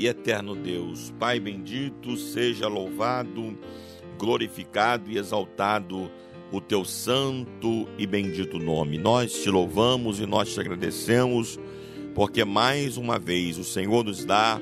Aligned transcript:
E 0.00 0.06
eterno 0.06 0.56
Deus. 0.56 1.12
Pai 1.18 1.38
bendito, 1.38 2.16
seja 2.16 2.66
louvado, 2.68 3.58
glorificado 4.18 5.10
e 5.10 5.18
exaltado 5.18 6.10
o 6.50 6.58
teu 6.58 6.86
santo 6.86 7.86
e 7.98 8.06
bendito 8.06 8.58
nome. 8.58 8.96
Nós 8.96 9.42
te 9.42 9.50
louvamos 9.50 10.18
e 10.18 10.24
nós 10.24 10.54
te 10.54 10.58
agradecemos, 10.58 11.60
porque 12.14 12.44
mais 12.46 12.96
uma 12.96 13.18
vez 13.18 13.58
o 13.58 13.64
Senhor 13.64 14.02
nos 14.02 14.24
dá 14.24 14.60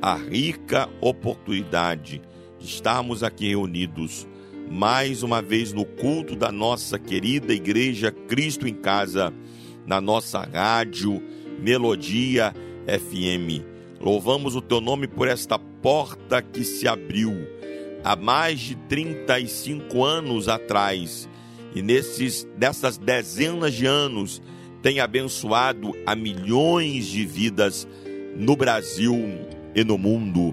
a 0.00 0.16
rica 0.16 0.88
oportunidade 1.00 2.20
de 2.58 2.66
estarmos 2.66 3.22
aqui 3.22 3.48
reunidos 3.48 4.26
mais 4.68 5.22
uma 5.22 5.40
vez 5.40 5.72
no 5.72 5.84
culto 5.84 6.34
da 6.34 6.50
nossa 6.50 6.98
querida 6.98 7.52
igreja 7.52 8.10
Cristo 8.10 8.66
em 8.66 8.74
Casa, 8.74 9.32
na 9.86 10.00
nossa 10.00 10.40
rádio 10.40 11.22
Melodia 11.60 12.52
FM. 12.86 13.71
Louvamos 14.02 14.56
o 14.56 14.60
teu 14.60 14.80
nome 14.80 15.06
por 15.06 15.28
esta 15.28 15.58
porta 15.58 16.42
que 16.42 16.64
se 16.64 16.88
abriu 16.88 17.32
há 18.02 18.16
mais 18.16 18.58
de 18.58 18.74
35 18.74 20.02
anos 20.02 20.48
atrás 20.48 21.28
e 21.72 21.82
nesses 21.82 22.44
dessas 22.56 22.98
dezenas 22.98 23.72
de 23.72 23.86
anos 23.86 24.42
tem 24.82 24.98
abençoado 24.98 25.92
a 26.04 26.16
milhões 26.16 27.06
de 27.06 27.24
vidas 27.24 27.86
no 28.34 28.56
Brasil 28.56 29.16
e 29.72 29.84
no 29.84 29.96
mundo. 29.96 30.52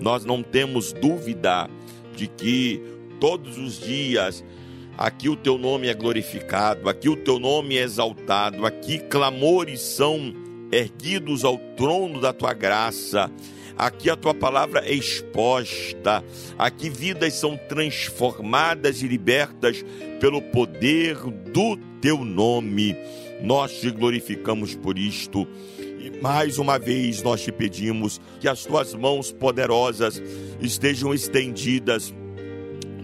Nós 0.00 0.24
não 0.24 0.42
temos 0.42 0.92
dúvida 0.92 1.70
de 2.16 2.26
que 2.26 2.82
todos 3.20 3.58
os 3.58 3.78
dias 3.78 4.44
aqui 4.96 5.28
o 5.28 5.36
teu 5.36 5.56
nome 5.56 5.86
é 5.86 5.94
glorificado, 5.94 6.88
aqui 6.88 7.08
o 7.08 7.16
teu 7.16 7.38
nome 7.38 7.76
é 7.76 7.82
exaltado, 7.82 8.66
aqui 8.66 8.98
clamores 8.98 9.80
são 9.80 10.47
erguidos 10.70 11.44
ao 11.44 11.58
trono 11.76 12.20
da 12.20 12.32
tua 12.32 12.52
graça. 12.52 13.30
Aqui 13.76 14.10
a 14.10 14.16
tua 14.16 14.34
palavra 14.34 14.80
é 14.84 14.92
exposta, 14.92 16.24
aqui 16.58 16.90
vidas 16.90 17.34
são 17.34 17.56
transformadas 17.68 19.02
e 19.02 19.06
libertas 19.06 19.84
pelo 20.20 20.42
poder 20.42 21.16
do 21.52 21.76
teu 22.00 22.24
nome. 22.24 22.96
Nós 23.40 23.80
te 23.80 23.90
glorificamos 23.90 24.74
por 24.74 24.98
isto. 24.98 25.46
E 25.78 26.10
mais 26.20 26.58
uma 26.58 26.76
vez 26.76 27.22
nós 27.22 27.42
te 27.42 27.52
pedimos 27.52 28.20
que 28.40 28.48
as 28.48 28.64
tuas 28.64 28.94
mãos 28.94 29.30
poderosas 29.30 30.20
estejam 30.60 31.14
estendidas 31.14 32.12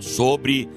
sobre 0.00 0.68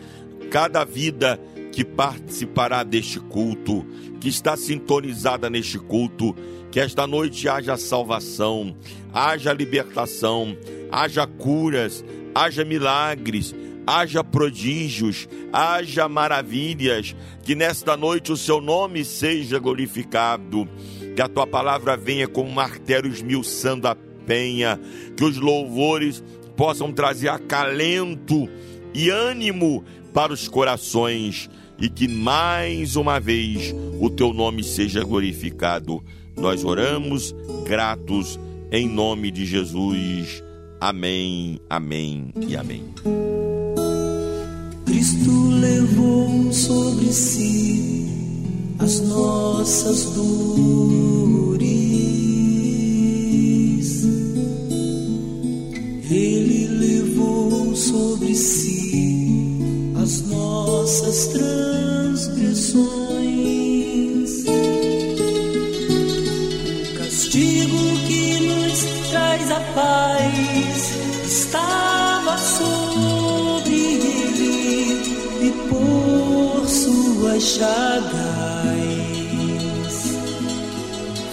cada 0.52 0.84
vida 0.84 1.40
que 1.72 1.84
participará 1.84 2.84
deste 2.84 3.20
culto, 3.20 3.86
que 4.20 4.30
está 4.30 4.56
sintonizada 4.58 5.50
neste 5.50 5.78
culto 5.80 6.36
que 6.72 6.80
esta 6.80 7.08
noite 7.08 7.48
haja 7.48 7.78
salvação, 7.78 8.76
haja 9.14 9.54
libertação, 9.54 10.56
haja 10.92 11.26
curas, 11.26 12.04
haja 12.36 12.64
milagres, 12.66 13.56
haja 13.86 14.24
prodígios, 14.24 15.28
haja 15.52 16.10
maravilhas, 16.10 17.16
que 17.44 17.56
nesta 17.56 17.96
noite 17.96 18.32
o 18.32 18.38
seu 18.38 18.60
nome 18.60 19.06
seja 19.06 19.58
glorificado, 19.60 20.68
que 21.16 21.22
a 21.22 21.28
tua 21.28 21.48
palavra 21.48 21.96
venha 21.96 22.28
como 22.28 22.52
martelo 22.52 23.08
esmiuçando 23.08 23.88
a 23.88 23.96
penha, 24.26 24.80
que 25.16 25.24
os 25.24 25.38
louvores 25.38 26.24
possam 26.58 26.92
trazer 26.92 27.30
acalento 27.30 28.50
e 28.94 29.10
ânimo 29.10 29.86
para 30.14 30.34
os 30.34 30.48
corações 30.48 31.50
e 31.80 31.90
que 31.90 32.08
mais 32.08 32.96
uma 32.96 33.20
vez 33.20 33.74
o 34.00 34.10
teu 34.10 34.34
nome 34.34 34.64
seja 34.64 35.04
glorificado. 35.04 36.04
Nós 36.36 36.64
oramos 36.64 37.36
gratos 37.66 38.40
em 38.72 38.88
nome 38.88 39.32
de 39.32 39.46
Jesus. 39.46 40.44
Amém, 40.80 41.60
amém 41.70 42.32
e 42.48 42.56
amém. 42.56 42.84
Cristo 44.86 45.50
levou 45.50 46.52
sobre 46.54 47.12
si 47.12 48.08
as 48.80 49.02
nossas 49.02 50.06
dores. 50.14 51.68
Ele 56.10 56.68
levou 56.68 57.76
sobre 57.76 58.34
si 58.34 58.77
nossas 60.88 61.28
transgressões. 61.28 62.88
a 69.52 69.60
paz 69.76 70.96
estava 71.26 72.38
sobre 72.38 73.76
ele 73.76 75.02
e 75.42 75.52
por 75.68 76.66
suas 76.66 77.44
chagas 77.44 78.08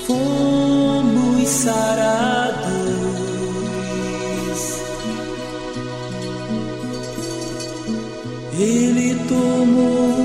fomos 0.05 1.49
sarados. 1.49 2.34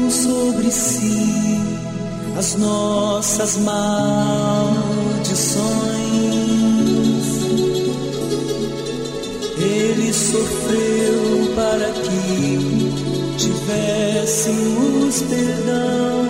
Sobre 0.10 0.72
si 0.72 1.60
as 2.38 2.56
nossas 2.56 3.58
maldições. 3.58 4.80
Ele 9.58 10.14
sofreu 10.14 11.54
para 11.56 11.92
que 11.92 12.96
tivéssemos 13.38 15.22
perdão. 15.24 16.29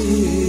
Jesus, 0.00 0.39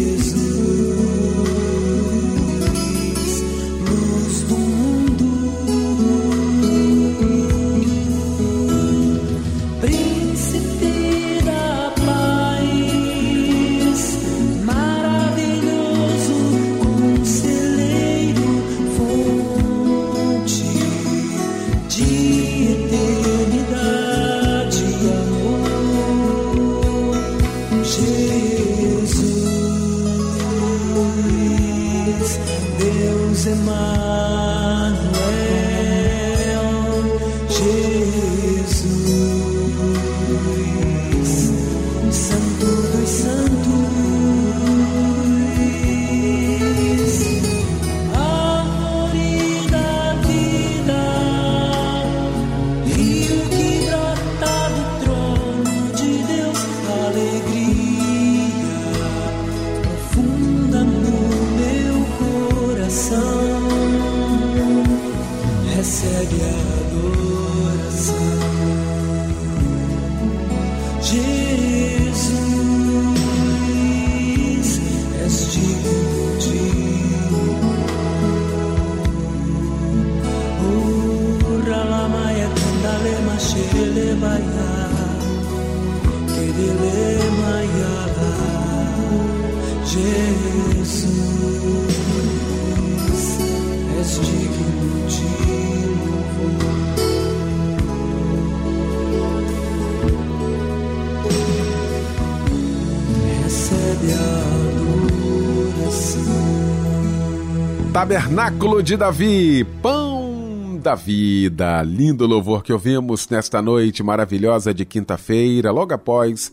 Tabernáculo 108.11 108.83
de 108.83 108.97
Davi, 108.97 109.63
pão 109.81 110.77
da 110.83 110.95
vida. 110.95 111.81
Lindo 111.81 112.27
louvor 112.27 112.61
que 112.61 112.73
ouvimos 112.73 113.29
nesta 113.29 113.61
noite 113.61 114.03
maravilhosa 114.03 114.73
de 114.73 114.83
quinta-feira, 114.83 115.71
logo 115.71 115.93
após 115.93 116.51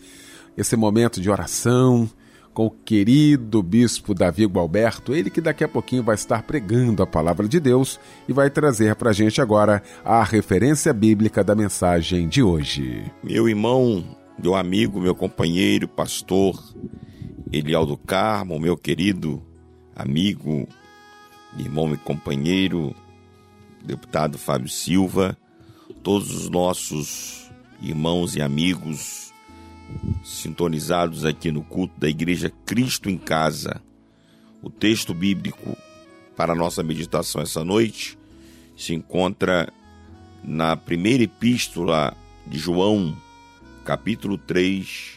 esse 0.57 0.77
momento 0.77 1.21
de 1.21 1.29
oração 1.29 2.09
com 2.55 2.67
o 2.67 2.71
querido 2.71 3.61
bispo 3.61 4.15
Davi 4.15 4.47
Gualberto, 4.47 5.13
ele 5.13 5.31
que 5.31 5.41
daqui 5.41 5.65
a 5.65 5.69
pouquinho 5.69 6.05
vai 6.05 6.15
estar 6.15 6.45
pregando 6.45 7.03
a 7.03 7.07
palavra 7.09 7.49
de 7.49 7.59
Deus 7.59 7.99
e 8.29 8.33
vai 8.33 8.49
trazer 8.51 8.95
para 8.95 9.11
a 9.11 9.13
gente 9.13 9.41
agora 9.41 9.83
a 10.05 10.23
referência 10.23 10.93
bíblica 10.93 11.43
da 11.43 11.57
mensagem 11.57 12.29
de 12.29 12.41
hoje. 12.41 13.03
Meu 13.21 13.49
irmão, 13.49 14.05
meu 14.41 14.55
amigo, 14.55 15.01
meu 15.01 15.13
companheiro, 15.13 15.89
pastor 15.89 16.57
Eliel 17.53 17.85
do 17.85 17.97
Carmo, 17.97 18.61
meu 18.61 18.77
querido 18.77 19.43
amigo, 19.97 20.69
irmão 21.59 21.93
e 21.93 21.97
companheiro, 21.97 22.95
deputado 23.85 24.39
Fábio 24.39 24.69
Silva, 24.69 25.37
todos 26.03 26.35
os 26.35 26.49
nossos 26.49 27.51
irmãos 27.81 28.37
e 28.37 28.43
amigos 28.43 29.33
sintonizados 30.25 31.25
aqui 31.25 31.51
no 31.51 31.63
culto 31.63 31.99
da 31.99 32.09
Igreja 32.09 32.53
Cristo 32.65 33.09
em 33.09 33.17
Casa. 33.17 33.83
O 34.63 34.71
texto 34.71 35.15
bíblico 35.15 35.77
para 36.37 36.53
a 36.53 36.57
nossa 36.57 36.83
meditação 36.83 37.41
essa 37.41 37.65
noite 37.65 38.19
se 38.77 38.95
encontra 38.95 39.73
na 40.45 40.77
primeira 40.77 41.25
epístola 41.25 42.17
de 42.47 42.59
João, 42.59 43.17
capítulo 43.85 44.39
3, 44.39 45.17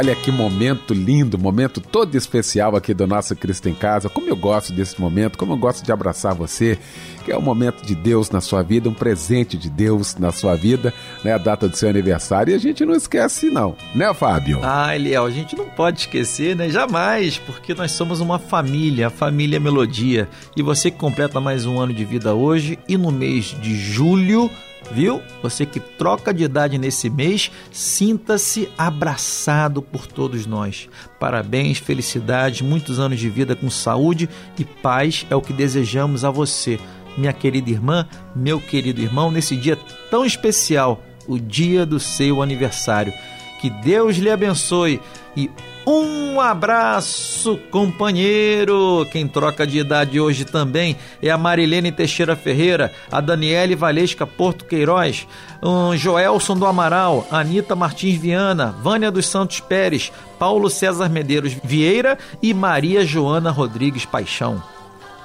Olha 0.00 0.16
que 0.16 0.32
momento 0.32 0.94
lindo, 0.94 1.36
momento 1.36 1.78
todo 1.78 2.14
especial 2.14 2.74
aqui 2.74 2.94
do 2.94 3.06
nosso 3.06 3.36
Cristo 3.36 3.68
em 3.68 3.74
Casa. 3.74 4.08
Como 4.08 4.30
eu 4.30 4.34
gosto 4.34 4.72
desse 4.72 4.98
momento, 4.98 5.36
como 5.36 5.52
eu 5.52 5.58
gosto 5.58 5.84
de 5.84 5.92
abraçar 5.92 6.34
você, 6.34 6.78
que 7.22 7.30
é 7.30 7.36
um 7.36 7.42
momento 7.42 7.84
de 7.84 7.94
Deus 7.94 8.30
na 8.30 8.40
sua 8.40 8.62
vida, 8.62 8.88
um 8.88 8.94
presente 8.94 9.58
de 9.58 9.68
Deus 9.68 10.16
na 10.16 10.32
sua 10.32 10.56
vida, 10.56 10.94
né? 11.22 11.34
A 11.34 11.36
data 11.36 11.68
do 11.68 11.76
seu 11.76 11.90
aniversário 11.90 12.50
e 12.50 12.54
a 12.54 12.58
gente 12.58 12.82
não 12.82 12.94
esquece 12.94 13.50
não, 13.50 13.76
né, 13.94 14.14
Fábio? 14.14 14.60
Ah, 14.62 14.96
Eliel, 14.96 15.26
a 15.26 15.30
gente 15.30 15.54
não 15.54 15.66
pode 15.66 16.00
esquecer, 16.00 16.56
né? 16.56 16.70
Jamais, 16.70 17.36
porque 17.36 17.74
nós 17.74 17.92
somos 17.92 18.20
uma 18.20 18.38
família, 18.38 19.08
a 19.08 19.10
família 19.10 19.60
Melodia. 19.60 20.30
E 20.56 20.62
você 20.62 20.90
que 20.90 20.96
completa 20.96 21.42
mais 21.42 21.66
um 21.66 21.78
ano 21.78 21.92
de 21.92 22.06
vida 22.06 22.32
hoje 22.32 22.78
e 22.88 22.96
no 22.96 23.10
mês 23.10 23.54
de 23.60 23.76
julho, 23.76 24.50
viu? 24.90 25.20
Você 25.42 25.64
que 25.64 25.80
troca 25.80 26.32
de 26.32 26.44
idade 26.44 26.78
nesse 26.78 27.08
mês, 27.08 27.50
sinta-se 27.70 28.68
abraçado 28.76 29.80
por 29.82 30.06
todos 30.06 30.46
nós. 30.46 30.88
Parabéns, 31.18 31.78
felicidades, 31.78 32.60
muitos 32.60 32.98
anos 32.98 33.18
de 33.18 33.28
vida 33.28 33.54
com 33.54 33.70
saúde 33.70 34.28
e 34.58 34.64
paz 34.64 35.26
é 35.30 35.36
o 35.36 35.42
que 35.42 35.52
desejamos 35.52 36.24
a 36.24 36.30
você, 36.30 36.78
minha 37.16 37.32
querida 37.32 37.70
irmã, 37.70 38.08
meu 38.34 38.60
querido 38.60 39.00
irmão, 39.00 39.30
nesse 39.30 39.56
dia 39.56 39.78
tão 40.10 40.24
especial, 40.24 41.02
o 41.26 41.38
dia 41.38 41.84
do 41.86 42.00
seu 42.00 42.42
aniversário. 42.42 43.12
Que 43.60 43.68
Deus 43.68 44.16
lhe 44.16 44.30
abençoe 44.30 45.00
e 45.36 45.50
um 45.86 46.40
abraço, 46.40 47.58
companheiro! 47.70 49.06
Quem 49.10 49.26
troca 49.26 49.66
de 49.66 49.78
idade 49.78 50.20
hoje 50.20 50.44
também 50.44 50.96
é 51.22 51.30
a 51.30 51.38
Marilene 51.38 51.90
Teixeira 51.90 52.36
Ferreira, 52.36 52.92
a 53.10 53.20
Daniele 53.20 53.74
Valesca 53.74 54.26
Porto 54.26 54.64
Queiroz, 54.64 55.26
um 55.62 55.96
Joelson 55.96 56.56
do 56.56 56.66
Amaral, 56.66 57.26
Anita 57.30 57.74
Martins 57.74 58.20
Viana, 58.20 58.74
Vânia 58.82 59.10
dos 59.10 59.26
Santos 59.26 59.60
Pérez, 59.60 60.12
Paulo 60.38 60.70
César 60.70 61.08
Medeiros 61.08 61.56
Vieira 61.64 62.18
e 62.42 62.52
Maria 62.54 63.04
Joana 63.04 63.50
Rodrigues 63.50 64.04
Paixão. 64.04 64.62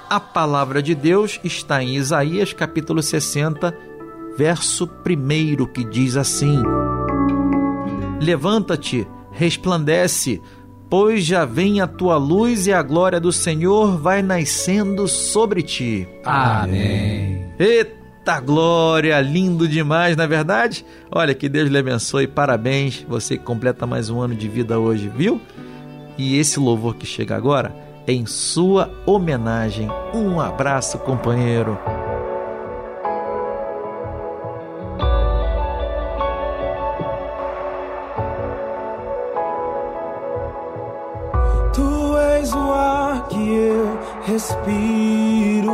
A 0.08 0.20
palavra 0.20 0.82
de 0.82 0.94
Deus 0.94 1.40
está 1.42 1.82
em 1.82 1.96
Isaías 1.96 2.52
capítulo 2.52 3.02
60, 3.02 3.76
verso 4.36 4.88
1, 5.04 5.66
que 5.66 5.84
diz 5.84 6.16
assim: 6.16 6.62
Levanta-te, 8.20 9.06
resplandece, 9.36 10.40
pois 10.88 11.24
já 11.24 11.44
vem 11.44 11.80
a 11.80 11.86
tua 11.86 12.16
luz 12.16 12.66
e 12.66 12.72
a 12.72 12.82
glória 12.82 13.20
do 13.20 13.30
Senhor 13.30 13.98
vai 13.98 14.22
nascendo 14.22 15.06
sobre 15.06 15.62
ti. 15.62 16.08
Amém. 16.24 17.44
Eita 17.58 18.40
glória, 18.40 19.20
lindo 19.20 19.68
demais, 19.68 20.16
não 20.16 20.24
é 20.24 20.26
verdade? 20.26 20.84
Olha, 21.10 21.34
que 21.34 21.48
Deus 21.48 21.68
lhe 21.68 21.78
abençoe, 21.78 22.26
parabéns, 22.26 23.04
você 23.08 23.36
que 23.36 23.44
completa 23.44 23.86
mais 23.86 24.08
um 24.08 24.20
ano 24.20 24.34
de 24.34 24.48
vida 24.48 24.78
hoje, 24.78 25.10
viu? 25.14 25.40
E 26.16 26.38
esse 26.38 26.58
louvor 26.58 26.96
que 26.96 27.06
chega 27.06 27.36
agora 27.36 27.74
é 28.06 28.12
em 28.12 28.24
sua 28.24 28.90
homenagem. 29.04 29.88
Um 30.14 30.40
abraço, 30.40 30.98
companheiro. 30.98 31.78
Respiro. 44.26 45.70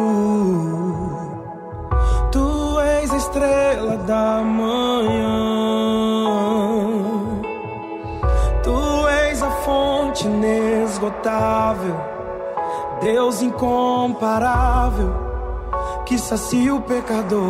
Tu 2.30 2.80
és 2.80 3.10
a 3.10 3.16
estrela 3.16 3.96
da 3.96 4.42
manhã. 4.42 5.40
Tu 8.62 9.08
és 9.08 9.42
a 9.42 9.50
fonte 9.64 10.26
inesgotável, 10.26 11.96
Deus 13.00 13.40
incomparável, 13.42 15.10
que 16.04 16.18
sacia 16.18 16.74
o 16.74 16.80
pecador. 16.82 17.40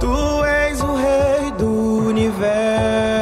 Tu 0.00 0.44
és 0.44 0.80
o 0.82 0.94
rei 0.94 1.52
do 1.52 2.08
universo. 2.08 3.17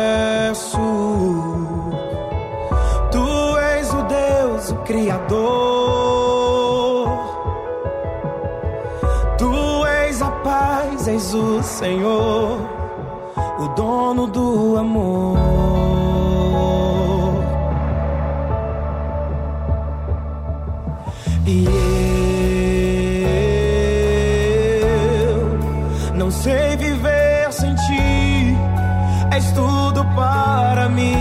Criador. 4.87 5.49
Tu 9.37 9.85
és 9.85 10.23
a 10.23 10.31
paz, 10.31 11.09
és 11.09 11.35
o 11.35 11.61
Senhor, 11.61 12.61
o 13.59 13.67
dono 13.75 14.29
do 14.29 14.77
amor. 14.79 15.37
E 21.45 21.67
eu 25.33 26.15
não 26.15 26.31
sei 26.31 26.77
viver 26.77 27.53
sem 27.53 27.75
ti, 27.75 28.57
és 29.33 29.51
tudo 29.51 30.05
para 30.15 30.89
mim. 30.89 31.17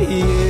E 0.00 0.20
eu 0.20 0.47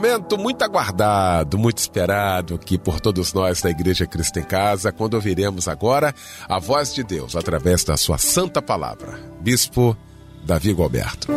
Momento 0.00 0.38
muito 0.38 0.62
aguardado, 0.62 1.58
muito 1.58 1.76
esperado 1.76 2.54
aqui 2.54 2.78
por 2.78 2.98
todos 3.02 3.34
nós 3.34 3.60
da 3.60 3.68
Igreja 3.68 4.06
Cristo 4.06 4.38
em 4.38 4.42
Casa, 4.42 4.90
quando 4.90 5.12
ouviremos 5.12 5.68
agora 5.68 6.14
a 6.48 6.58
voz 6.58 6.94
de 6.94 7.04
Deus 7.04 7.36
através 7.36 7.84
da 7.84 7.98
sua 7.98 8.16
santa 8.16 8.62
palavra. 8.62 9.20
Bispo 9.42 9.94
Davi 10.42 10.72
Gualberto. 10.72 11.28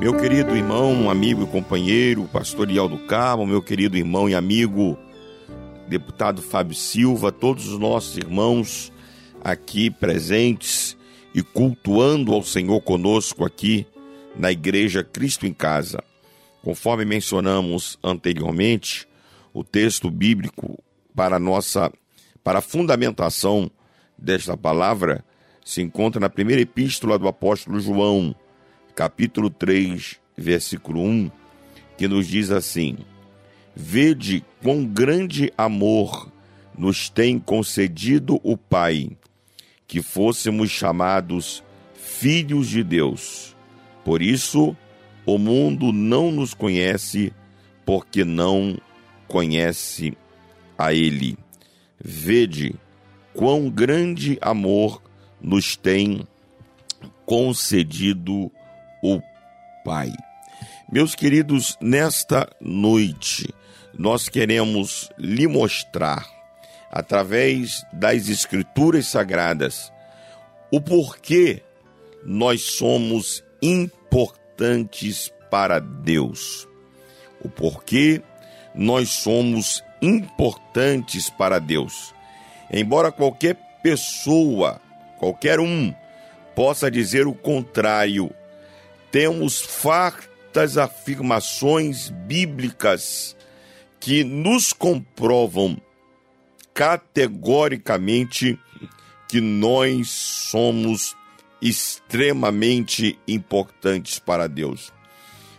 Meu 0.00 0.16
querido 0.16 0.56
irmão, 0.56 1.10
amigo 1.10 1.42
e 1.42 1.46
companheiro, 1.46 2.24
pastor 2.32 2.70
Ial 2.70 2.88
do 2.88 3.00
Carmo, 3.00 3.46
meu 3.46 3.60
querido 3.60 3.98
irmão 3.98 4.26
e 4.26 4.34
amigo, 4.34 4.96
deputado 5.86 6.40
Fábio 6.40 6.74
Silva, 6.74 7.30
todos 7.30 7.68
os 7.68 7.78
nossos 7.78 8.16
irmãos 8.16 8.90
aqui 9.44 9.90
presentes 9.90 10.96
e 11.34 11.42
cultuando 11.42 12.32
ao 12.32 12.42
Senhor 12.42 12.80
conosco 12.80 13.44
aqui 13.44 13.86
na 14.36 14.52
Igreja 14.52 15.02
Cristo 15.02 15.46
em 15.46 15.52
Casa. 15.52 16.02
Conforme 16.62 17.04
mencionamos 17.04 17.98
anteriormente, 18.02 19.06
o 19.52 19.64
texto 19.64 20.10
bíblico 20.10 20.78
para 21.14 21.36
a 21.36 21.40
nossa 21.40 21.92
para 22.42 22.58
a 22.58 22.62
fundamentação 22.62 23.70
desta 24.18 24.56
palavra 24.56 25.24
se 25.64 25.80
encontra 25.80 26.20
na 26.20 26.28
primeira 26.28 26.60
epístola 26.60 27.18
do 27.18 27.26
apóstolo 27.26 27.80
João, 27.80 28.34
capítulo 28.94 29.48
3, 29.48 30.20
versículo 30.36 31.00
1, 31.02 31.30
que 31.96 32.06
nos 32.06 32.26
diz 32.26 32.50
assim: 32.50 32.98
Vede 33.74 34.44
quão 34.62 34.84
grande 34.84 35.52
amor 35.56 36.30
nos 36.76 37.08
tem 37.08 37.38
concedido 37.38 38.38
o 38.42 38.56
Pai, 38.56 39.16
que 39.86 40.02
fôssemos 40.02 40.70
chamados 40.70 41.62
filhos 41.94 42.68
de 42.68 42.82
Deus. 42.82 43.56
Por 44.04 44.22
isso, 44.22 44.76
o 45.26 45.38
mundo 45.38 45.92
não 45.92 46.30
nos 46.30 46.54
conhece, 46.54 47.32
porque 47.84 48.24
não 48.24 48.78
conhece 49.26 50.16
a 50.76 50.92
Ele. 50.92 51.38
Vede 51.98 52.74
quão 53.32 53.70
grande 53.70 54.38
amor 54.40 55.02
nos 55.40 55.76
tem 55.76 56.26
concedido 57.24 58.50
o 59.02 59.20
Pai. 59.84 60.12
Meus 60.90 61.14
queridos, 61.14 61.76
nesta 61.80 62.48
noite 62.60 63.52
nós 63.98 64.28
queremos 64.28 65.10
lhe 65.18 65.46
mostrar, 65.46 66.26
através 66.94 67.84
das 67.92 68.28
Escrituras 68.28 69.08
Sagradas, 69.08 69.92
o 70.70 70.80
porquê 70.80 71.60
nós 72.24 72.62
somos 72.62 73.42
importantes 73.60 75.28
para 75.50 75.80
Deus. 75.80 76.68
O 77.40 77.48
porquê 77.48 78.22
nós 78.72 79.08
somos 79.10 79.82
importantes 80.00 81.28
para 81.28 81.58
Deus. 81.58 82.14
Embora 82.72 83.10
qualquer 83.10 83.56
pessoa, 83.82 84.80
qualquer 85.18 85.58
um, 85.58 85.92
possa 86.54 86.88
dizer 86.88 87.26
o 87.26 87.34
contrário, 87.34 88.30
temos 89.10 89.60
fartas 89.60 90.78
afirmações 90.78 92.08
bíblicas 92.08 93.36
que 93.98 94.22
nos 94.22 94.72
comprovam 94.72 95.76
categoricamente 96.74 98.58
que 99.28 99.40
nós 99.40 100.10
somos 100.10 101.16
extremamente 101.62 103.18
importantes 103.26 104.18
para 104.18 104.48
Deus. 104.48 104.92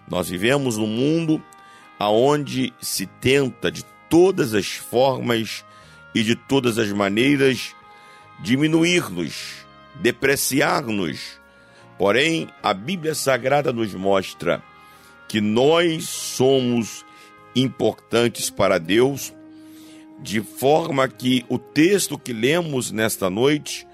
Nós 0.07 0.29
vivemos 0.29 0.77
num 0.77 0.87
mundo 0.87 1.41
aonde 1.97 2.73
se 2.79 3.05
tenta 3.05 3.71
de 3.71 3.83
todas 4.09 4.53
as 4.53 4.67
formas 4.67 5.65
e 6.13 6.21
de 6.21 6.35
todas 6.35 6.77
as 6.77 6.91
maneiras 6.91 7.73
diminuir-nos, 8.39 9.65
depreciar-nos. 9.95 11.39
Porém, 11.97 12.49
a 12.61 12.73
Bíblia 12.73 13.15
Sagrada 13.15 13.71
nos 13.71 13.93
mostra 13.93 14.61
que 15.27 15.41
nós 15.41 16.07
somos 16.09 17.05
importantes 17.55 18.49
para 18.49 18.77
Deus, 18.77 19.33
de 20.21 20.41
forma 20.41 21.07
que 21.07 21.45
o 21.49 21.57
texto 21.57 22.17
que 22.17 22.33
lemos 22.33 22.91
nesta 22.91 23.29
noite 23.29 23.87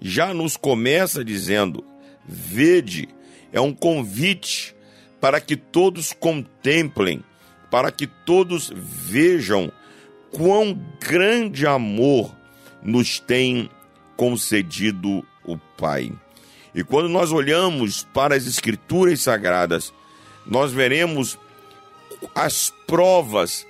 já 0.00 0.32
nos 0.32 0.56
começa 0.56 1.24
dizendo: 1.24 1.84
Vede, 2.26 3.08
é 3.52 3.60
um 3.60 3.72
convite 3.72 4.74
para 5.20 5.40
que 5.40 5.56
todos 5.56 6.12
contemplem, 6.12 7.24
para 7.70 7.90
que 7.90 8.06
todos 8.06 8.72
vejam 8.74 9.72
quão 10.30 10.78
grande 11.00 11.66
amor 11.66 12.34
nos 12.82 13.18
tem 13.18 13.70
concedido 14.16 15.24
o 15.44 15.56
Pai. 15.76 16.12
E 16.74 16.84
quando 16.84 17.08
nós 17.08 17.32
olhamos 17.32 18.06
para 18.12 18.34
as 18.34 18.46
Escrituras 18.46 19.20
Sagradas, 19.20 19.92
nós 20.46 20.72
veremos 20.72 21.38
as 22.34 22.72
provas 22.86 23.66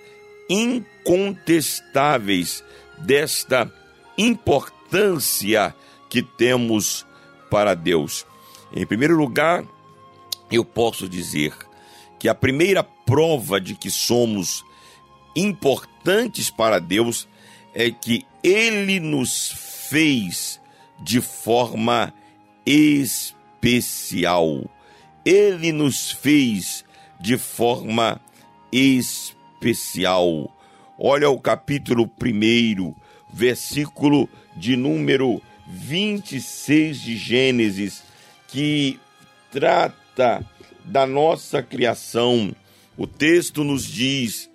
incontestáveis 0.48 2.62
desta 2.98 3.70
importância 4.16 5.74
que 6.08 6.22
temos 6.22 7.04
para 7.50 7.74
Deus. 7.74 8.24
Em 8.72 8.86
primeiro 8.86 9.16
lugar, 9.16 9.64
eu 10.50 10.64
posso 10.64 11.06
dizer 11.08 11.52
que 12.18 12.28
a 12.28 12.34
primeira 12.34 12.82
prova 12.82 13.60
de 13.60 13.74
que 13.74 13.90
somos 13.90 14.64
importantes 15.36 16.50
para 16.50 16.78
Deus 16.78 17.28
é 17.74 17.90
que 17.90 18.24
Ele 18.42 18.98
nos 18.98 19.50
fez 19.88 20.58
de 20.98 21.20
forma 21.20 22.14
especial. 22.66 24.68
Ele 25.24 25.72
nos 25.72 26.10
fez 26.10 26.84
de 27.20 27.38
forma 27.38 28.20
especial. 28.72 29.37
Olha 30.98 31.30
o 31.30 31.40
capítulo 31.40 32.10
1, 32.22 32.94
versículo 33.32 34.28
de 34.56 34.76
número 34.76 35.40
26 35.66 37.00
de 37.00 37.16
Gênesis, 37.16 38.02
que 38.48 38.98
trata 39.50 40.44
da 40.84 41.06
nossa 41.06 41.62
criação. 41.62 42.54
O 42.96 43.06
texto 43.06 43.62
nos 43.62 43.86
diz, 43.86 44.50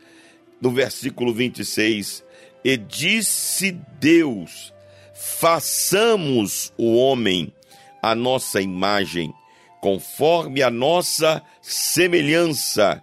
no 0.59 0.71
versículo 0.71 1.33
26, 1.33 2.23
e 2.63 2.77
disse 2.77 3.71
Deus: 3.99 4.73
façamos 5.13 6.73
o 6.77 6.95
homem 6.95 7.53
a 8.01 8.13
nossa 8.13 8.61
imagem, 8.61 9.33
conforme 9.79 10.61
a 10.61 10.69
nossa 10.69 11.41
semelhança, 11.61 13.01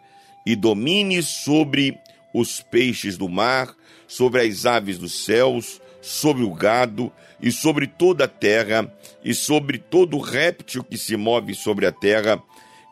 e 0.50 0.56
domine 0.56 1.22
sobre 1.22 1.96
os 2.34 2.60
peixes 2.60 3.16
do 3.16 3.28
mar, 3.28 3.72
sobre 4.08 4.40
as 4.42 4.66
aves 4.66 4.98
dos 4.98 5.24
céus, 5.24 5.80
sobre 6.02 6.42
o 6.42 6.52
gado 6.52 7.12
e 7.40 7.52
sobre 7.52 7.86
toda 7.86 8.24
a 8.24 8.28
terra, 8.28 8.92
e 9.24 9.32
sobre 9.32 9.78
todo 9.78 10.18
réptil 10.18 10.82
que 10.82 10.98
se 10.98 11.16
move 11.16 11.54
sobre 11.54 11.86
a 11.86 11.92
terra. 11.92 12.42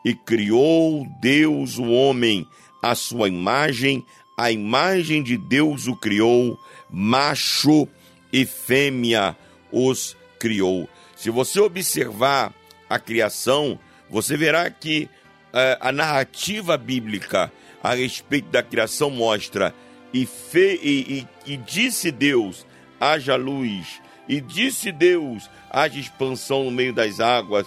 E 0.05 0.15
criou 0.15 1.05
Deus 1.19 1.77
o 1.77 1.83
homem, 1.91 2.47
à 2.81 2.95
sua 2.95 3.27
imagem, 3.27 4.05
a 4.37 4.49
imagem 4.49 5.21
de 5.21 5.35
Deus 5.35 5.85
o 5.85 5.97
criou, 5.97 6.57
macho 6.89 7.89
e 8.31 8.45
fêmea 8.45 9.35
os 9.69 10.15
criou. 10.39 10.87
Se 11.13 11.29
você 11.29 11.59
observar 11.59 12.53
a 12.89 12.97
criação, 12.97 13.77
você 14.09 14.37
verá 14.37 14.69
que 14.69 15.09
eh, 15.53 15.77
a 15.79 15.91
narrativa 15.91 16.77
bíblica 16.77 17.51
a 17.81 17.93
respeito 17.93 18.49
da 18.49 18.61
criação 18.61 19.09
mostra 19.09 19.73
e, 20.13 20.25
fe, 20.25 20.79
e, 20.81 21.27
e, 21.45 21.53
e 21.53 21.57
disse 21.57 22.11
Deus, 22.11 22.65
haja 22.99 23.35
luz, 23.35 24.01
e 24.27 24.41
disse 24.41 24.91
Deus, 24.91 25.49
haja 25.69 25.99
expansão 25.99 26.65
no 26.65 26.71
meio 26.71 26.93
das 26.93 27.19
águas, 27.19 27.65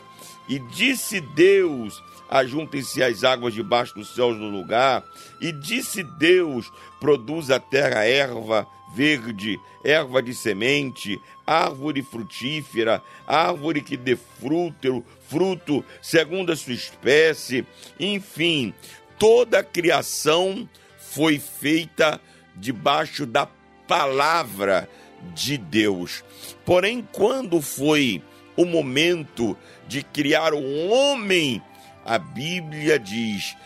e 0.49 0.59
disse 0.59 1.21
Deus, 1.21 2.03
ajuntem-se 2.29 3.03
as 3.03 3.25
águas 3.25 3.55
debaixo 3.55 3.95
dos 3.95 4.15
céus 4.15 4.37
no 4.37 4.49
lugar, 4.49 5.03
e 5.41 5.53
disse 5.53 6.03
Deus, 6.03 6.71
produz 7.01 7.51
a 7.51 7.61
terra 7.61 8.05
erva 8.05 8.67
verde, 8.95 9.59
erva 9.83 10.23
de 10.23 10.35
semente, 10.35 11.21
árvore 11.47 12.03
frutífera, 12.03 13.03
árvore 13.27 13.81
que 13.81 13.97
dê 13.97 14.17
fruto, 14.17 15.05
fruto 15.33 15.83
segundo 16.03 16.53
a 16.53 16.57
sua 16.57 16.75
espécie, 16.75 17.67
enfim, 17.99 18.75
toda 19.19 19.61
a 19.61 19.65
criação 19.65 20.69
foi 20.99 21.39
feita 21.39 22.21
debaixo 22.55 23.25
da 23.25 23.49
palavra 23.89 24.87
de 25.35 25.57
Deus. 25.57 26.23
Porém, 26.67 27.07
quando 27.11 27.63
foi 27.63 28.23
o 28.55 28.67
momento 28.67 29.57
de 29.89 30.03
criar 30.03 30.53
um 30.53 30.91
homem, 30.93 31.63
a 32.05 32.19
Bíblia 32.19 32.99
diz: 32.99 33.57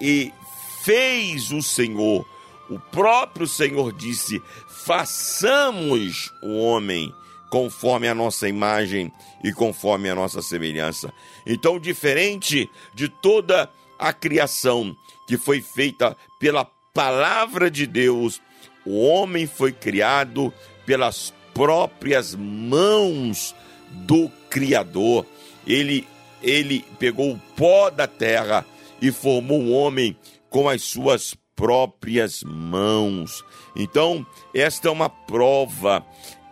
e 0.00 0.32
fez 0.84 1.50
o 1.50 1.60
Senhor, 1.60 2.24
o 2.70 2.78
próprio 2.78 3.48
Senhor 3.48 3.92
disse: 3.92 4.40
façamos 4.68 6.32
o 6.40 6.58
homem 6.60 7.12
conforme 7.50 8.08
a 8.08 8.14
nossa 8.14 8.48
imagem 8.48 9.12
e 9.42 9.52
conforme 9.52 10.08
a 10.10 10.14
nossa 10.14 10.42
semelhança. 10.42 11.12
Então, 11.46 11.78
diferente 11.78 12.68
de 12.94 13.08
toda 13.08 13.70
a 13.98 14.12
criação 14.12 14.96
que 15.26 15.36
foi 15.36 15.60
feita 15.60 16.16
pela 16.38 16.64
palavra 16.94 17.70
de 17.70 17.86
Deus, 17.86 18.40
o 18.84 19.04
homem 19.06 19.46
foi 19.46 19.72
criado 19.72 20.52
pelas 20.86 21.32
próprias 21.52 22.34
mãos 22.34 23.54
do 23.90 24.30
Criador. 24.48 25.26
Ele, 25.66 26.06
ele 26.42 26.84
pegou 26.98 27.32
o 27.32 27.38
pó 27.56 27.90
da 27.90 28.06
terra 28.06 28.64
e 29.00 29.10
formou 29.10 29.60
o 29.60 29.70
homem 29.70 30.16
com 30.48 30.68
as 30.68 30.82
suas 30.82 31.34
próprias 31.54 32.42
mãos. 32.44 33.44
Então, 33.74 34.24
esta 34.54 34.88
é 34.88 34.90
uma 34.90 35.10
prova 35.10 36.06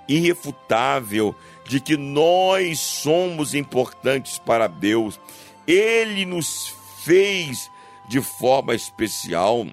irrefutável 0.09 1.35
de 1.65 1.81
que 1.81 1.97
nós 1.97 2.79
somos 2.79 3.55
importantes 3.55 4.39
para 4.39 4.67
Deus. 4.67 5.21
Ele 5.67 6.25
nos 6.25 6.75
fez 7.03 7.71
de 8.09 8.21
forma 8.21 8.75
especial. 8.75 9.67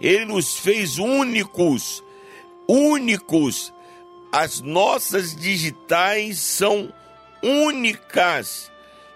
Ele 0.00 0.24
nos 0.24 0.56
fez 0.56 0.98
únicos, 0.98 2.02
únicos. 2.68 3.72
As 4.32 4.60
nossas 4.60 5.34
digitais 5.34 6.38
são 6.38 6.92
únicas. 7.42 8.70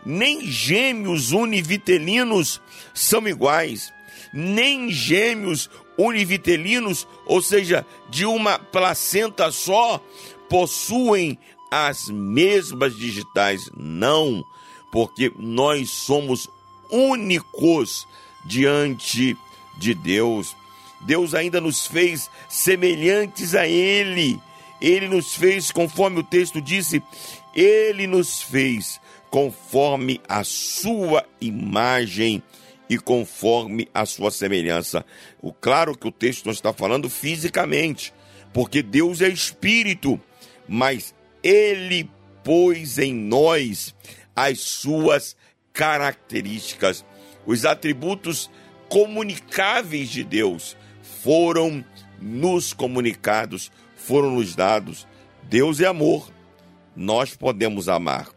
Nem 0.04 0.42
gêmeos 0.42 1.32
univitelinos 1.32 2.60
são 2.92 3.26
iguais. 3.26 3.93
Nem 4.32 4.90
gêmeos 4.90 5.70
univitelinos, 5.96 7.06
ou 7.26 7.40
seja, 7.40 7.86
de 8.08 8.26
uma 8.26 8.58
placenta 8.58 9.50
só, 9.50 10.02
possuem 10.48 11.38
as 11.70 12.08
mesmas 12.08 12.96
digitais. 12.96 13.70
Não, 13.76 14.44
porque 14.92 15.32
nós 15.38 15.90
somos 15.90 16.48
únicos 16.90 18.06
diante 18.44 19.36
de 19.78 19.94
Deus. 19.94 20.56
Deus 21.00 21.34
ainda 21.34 21.60
nos 21.60 21.86
fez 21.86 22.30
semelhantes 22.48 23.54
a 23.54 23.66
Ele. 23.66 24.40
Ele 24.80 25.08
nos 25.08 25.34
fez, 25.34 25.70
conforme 25.70 26.20
o 26.20 26.24
texto 26.24 26.60
disse, 26.60 27.02
Ele 27.54 28.06
nos 28.06 28.42
fez 28.42 29.00
conforme 29.30 30.20
a 30.28 30.44
sua 30.44 31.26
imagem 31.40 32.40
e 32.88 32.98
conforme 32.98 33.88
a 33.94 34.04
sua 34.04 34.30
semelhança. 34.30 35.04
O 35.40 35.52
claro 35.52 35.96
que 35.96 36.06
o 36.06 36.12
texto 36.12 36.46
não 36.46 36.52
está 36.52 36.72
falando 36.72 37.08
fisicamente, 37.08 38.12
porque 38.52 38.82
Deus 38.82 39.20
é 39.20 39.28
espírito, 39.28 40.20
mas 40.68 41.14
ele 41.42 42.10
pôs 42.42 42.98
em 42.98 43.14
nós 43.14 43.94
as 44.36 44.60
suas 44.60 45.36
características, 45.72 47.04
os 47.46 47.64
atributos 47.64 48.50
comunicáveis 48.88 50.08
de 50.08 50.22
Deus 50.22 50.76
foram 51.02 51.84
nos 52.20 52.72
comunicados, 52.72 53.72
foram 53.96 54.32
nos 54.32 54.54
dados. 54.54 55.06
Deus 55.44 55.80
é 55.80 55.86
amor, 55.86 56.30
nós 56.94 57.34
podemos 57.34 57.88
amar. 57.88 58.28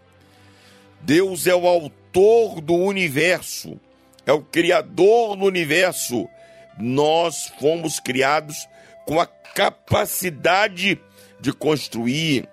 Deus 1.02 1.48
é 1.48 1.56
o 1.56 1.68
autor 1.68 2.60
do 2.62 2.74
universo, 2.74 3.80
é 4.28 4.34
o 4.34 4.42
criador 4.42 5.38
do 5.38 5.46
universo. 5.46 6.30
Nós 6.78 7.52
fomos 7.60 8.00
criados 8.00 8.68
com 9.06 9.20
a 9.20 9.26
capacidade 9.26 11.02
de 11.40 11.54
construir, 11.54 12.48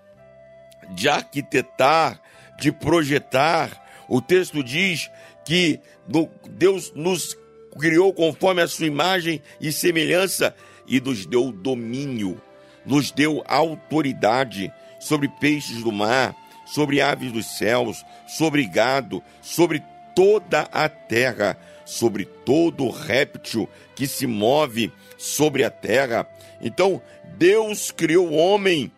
de 0.90 1.08
arquitetar, 1.08 2.20
de 2.58 2.70
projetar. 2.70 3.82
O 4.08 4.22
texto 4.22 4.62
diz 4.62 5.10
que 5.44 5.80
Deus 6.48 6.92
nos 6.94 7.36
criou 7.78 8.14
conforme 8.14 8.62
a 8.62 8.68
sua 8.68 8.86
imagem 8.86 9.42
e 9.60 9.72
semelhança 9.72 10.54
e 10.86 11.00
nos 11.00 11.26
deu 11.26 11.50
domínio, 11.50 12.40
nos 12.86 13.10
deu 13.10 13.42
autoridade 13.48 14.72
sobre 15.00 15.28
peixes 15.28 15.82
do 15.82 15.90
mar, 15.90 16.36
sobre 16.66 17.00
aves 17.00 17.32
dos 17.32 17.58
céus, 17.58 18.04
sobre 18.26 18.64
gado, 18.64 19.22
sobre 19.42 19.82
toda 20.14 20.62
a 20.72 20.88
terra, 20.88 21.58
sobre 21.84 22.24
todo 22.24 22.90
réptil 22.90 23.68
que 23.94 24.06
se 24.06 24.26
move 24.26 24.92
sobre 25.16 25.64
a 25.64 25.70
terra. 25.70 26.26
Então, 26.60 27.02
Deus 27.36 27.90
criou 27.90 28.28
o 28.28 28.34
homem 28.34 28.90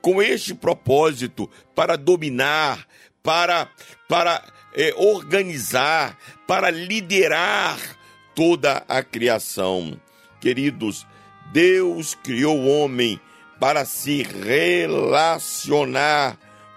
com 0.00 0.20
este 0.20 0.54
propósito 0.54 1.48
para 1.74 1.96
dominar, 1.96 2.86
para 3.22 3.70
para 4.08 4.42
é, 4.74 4.92
organizar, 4.96 6.18
para 6.46 6.70
liderar 6.70 7.78
toda 8.34 8.84
a 8.88 9.02
criação. 9.02 10.00
Queridos, 10.40 11.06
Deus 11.52 12.14
criou 12.14 12.58
o 12.58 12.66
homem 12.66 13.20
para 13.60 13.84
se 13.84 14.22
relacionar 14.22 14.98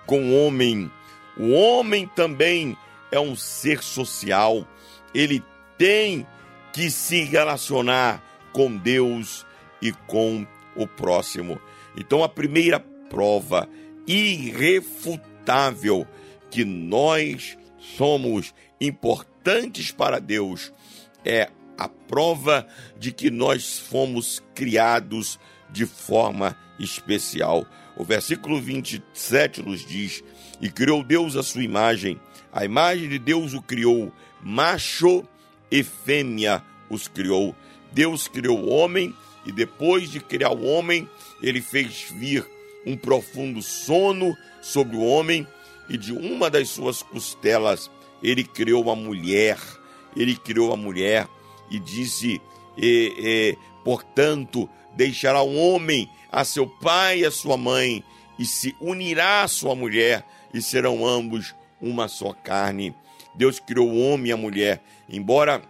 com 0.06 0.30
o 0.30 0.46
homem. 0.46 0.92
O 1.38 1.50
homem 1.52 2.08
também 2.16 2.78
é 3.12 3.20
um 3.20 3.36
ser 3.36 3.84
social. 3.84 4.68
Ele 5.13 5.44
tem 5.78 6.26
que 6.74 6.89
se 6.89 7.24
relacionar 7.24 8.24
com 8.52 8.76
Deus 8.76 9.46
e 9.82 9.91
com 9.91 10.46
o 10.76 10.88
próximo. 10.88 11.60
Então, 11.98 12.24
a 12.24 12.30
primeira 12.30 12.80
prova 13.10 13.70
irrefutável 14.08 16.06
que 16.52 16.65
nós 16.65 17.58
somos 17.80 18.54
importantes 18.80 19.91
para 19.91 20.20
Deus 20.20 20.72
é 21.24 21.50
a 21.78 21.88
prova 21.88 22.68
de 22.98 23.12
que 23.12 23.30
nós 23.30 23.80
fomos 23.80 24.41
criados 24.54 25.39
de 25.70 25.86
forma 25.86 26.58
especial. 26.80 27.65
O 27.98 28.04
versículo 28.04 28.62
27 28.62 29.62
nos 29.62 29.86
diz: 29.86 30.24
E 30.62 30.70
criou 30.70 31.04
Deus 31.04 31.36
a 31.36 31.44
sua 31.44 31.63
imagem, 31.63 32.20
a 32.56 32.63
imagem 32.63 33.10
de 33.10 33.20
Deus 33.20 33.54
o 33.54 33.62
criou, 33.62 34.13
macho 34.41 35.26
e 35.70 35.84
fêmea 35.84 36.63
os 36.89 37.06
criou. 37.06 37.54
Deus 37.91 38.30
criou 38.30 38.58
o 38.58 38.70
homem 38.70 39.13
e 39.46 39.52
depois 39.52 40.10
de 40.10 40.22
criar 40.22 40.52
o 40.52 40.63
homem, 40.63 41.08
ele 41.44 41.62
fez 41.62 42.08
vir 42.18 42.50
um 42.86 42.96
profundo 42.96 43.62
sono 43.62 44.34
sobre 44.62 44.96
o 44.96 45.04
homem 45.04 45.46
e 45.89 45.98
de 45.98 46.13
uma 46.13 46.50
das 46.50 46.70
suas 46.70 47.04
costelas 47.04 47.91
ele 48.24 48.46
criou 48.46 48.84
uma 48.84 48.96
mulher. 48.96 49.60
Ele 50.15 50.38
criou 50.38 50.72
a 50.72 50.78
mulher 50.78 51.28
e 51.70 51.78
disse: 51.78 52.41
e, 52.78 53.13
e, 53.18 53.58
Portanto, 53.84 54.70
deixará 54.96 55.41
o 55.41 55.56
homem 55.56 56.10
a 56.32 56.46
seu 56.46 56.65
pai 56.65 57.20
e 57.20 57.26
a 57.26 57.32
sua 57.32 57.58
mãe, 57.58 58.02
e 58.39 58.46
se 58.46 58.74
unirá 58.80 59.44
à 59.44 59.48
sua 59.50 59.76
mulher, 59.76 60.26
e 60.54 60.62
serão 60.62 61.06
ambos 61.06 61.54
uma 61.86 62.08
só 62.08 62.34
carne. 62.34 62.95
Deus 63.36 63.60
criou 63.60 63.89
o 63.89 64.00
homem 64.10 64.30
e 64.30 64.32
a 64.32 64.38
mulher, 64.38 64.82
embora 65.10 65.62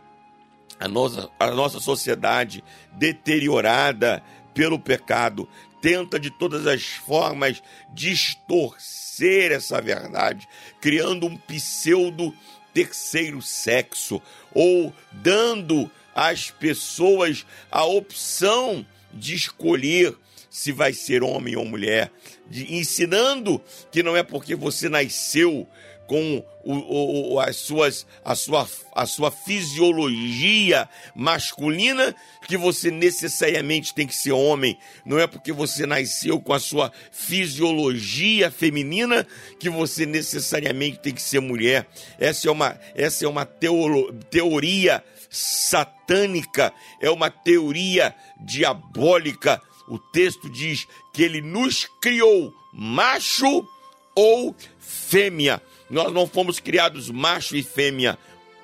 a 0.80 0.88
nossa, 0.88 1.30
a 1.40 1.52
nossa 1.52 1.80
sociedade 1.80 2.64
deteriorada 2.94 4.24
pelo 4.54 4.80
pecado 4.80 5.48
tenta 5.82 6.20
de 6.20 6.32
todas 6.32 6.66
as 6.66 6.84
formas 6.84 7.62
distorcer 7.94 9.52
essa 9.52 9.82
verdade, 9.82 10.48
criando 10.82 11.28
um 11.28 11.38
pseudo 11.38 12.34
terceiro 12.74 13.42
sexo 13.42 14.22
ou 14.54 14.94
dando 15.12 15.90
às 16.14 16.52
pessoas 16.52 17.46
a 17.72 17.86
opção 17.86 18.86
de 19.14 19.34
escolher 19.34 20.16
se 20.50 20.72
vai 20.72 20.94
ser 20.94 21.22
homem 21.22 21.56
ou 21.56 21.66
mulher, 21.66 22.12
de, 22.50 22.74
ensinando 22.76 23.62
que 23.92 24.02
não 24.02 24.16
é 24.16 24.24
porque 24.24 24.56
você 24.56 24.88
nasceu 24.88 25.68
com 26.08 26.44
o, 26.64 27.34
o, 27.34 27.40
as 27.40 27.56
suas, 27.58 28.06
a, 28.24 28.36
sua, 28.36 28.68
a 28.94 29.06
sua 29.06 29.32
fisiologia 29.32 30.90
masculina 31.16 32.16
que 32.48 32.58
você 32.58 32.90
necessariamente 32.90 33.94
tem 33.94 34.08
que 34.08 34.16
ser 34.16 34.32
homem. 34.32 34.78
Não 35.06 35.20
é 35.20 35.28
porque 35.28 35.52
você 35.52 35.86
nasceu 35.86 36.40
com 36.40 36.54
a 36.54 36.60
sua 36.60 36.92
fisiologia 37.12 38.50
feminina 38.50 39.26
que 39.60 39.70
você 39.70 40.06
necessariamente 40.06 41.00
tem 41.00 41.14
que 41.14 41.22
ser 41.22 41.40
mulher. 41.40 41.88
Essa 42.20 42.48
é 42.48 42.52
uma, 42.52 42.80
essa 42.96 43.26
é 43.26 43.28
uma 43.28 43.46
teolo, 43.46 44.14
teoria 44.30 45.04
satânica, 45.30 46.74
é 47.02 47.10
uma 47.10 47.30
teoria 47.30 48.16
diabólica. 48.40 49.62
O 49.88 50.00
texto 50.00 50.50
diz 50.50 50.88
que 51.14 51.22
ele 51.24 51.42
nos 51.42 51.88
criou 52.02 52.54
macho 52.74 53.68
ou 54.16 54.56
fêmea. 54.80 55.62
Nós 55.90 56.12
não 56.12 56.28
fomos 56.28 56.60
criados 56.60 57.10
macho 57.10 57.56
e 57.56 57.64
fêmea. 57.64 58.18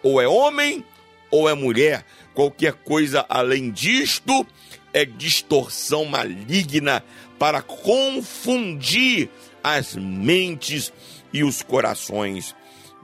Ou 0.03 0.21
é 0.21 0.27
homem 0.27 0.83
ou 1.29 1.49
é 1.49 1.53
mulher. 1.53 2.05
Qualquer 2.33 2.73
coisa 2.73 3.25
além 3.29 3.71
disto 3.71 4.45
é 4.93 5.05
distorção 5.05 6.05
maligna 6.05 7.03
para 7.39 7.61
confundir 7.61 9.29
as 9.63 9.95
mentes 9.95 10.91
e 11.33 11.43
os 11.43 11.61
corações. 11.61 12.55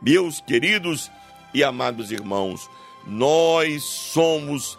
Meus 0.02 0.42
queridos 0.42 1.10
e 1.54 1.64
amados 1.64 2.12
irmãos, 2.12 2.70
nós 3.06 3.84
somos 3.84 4.78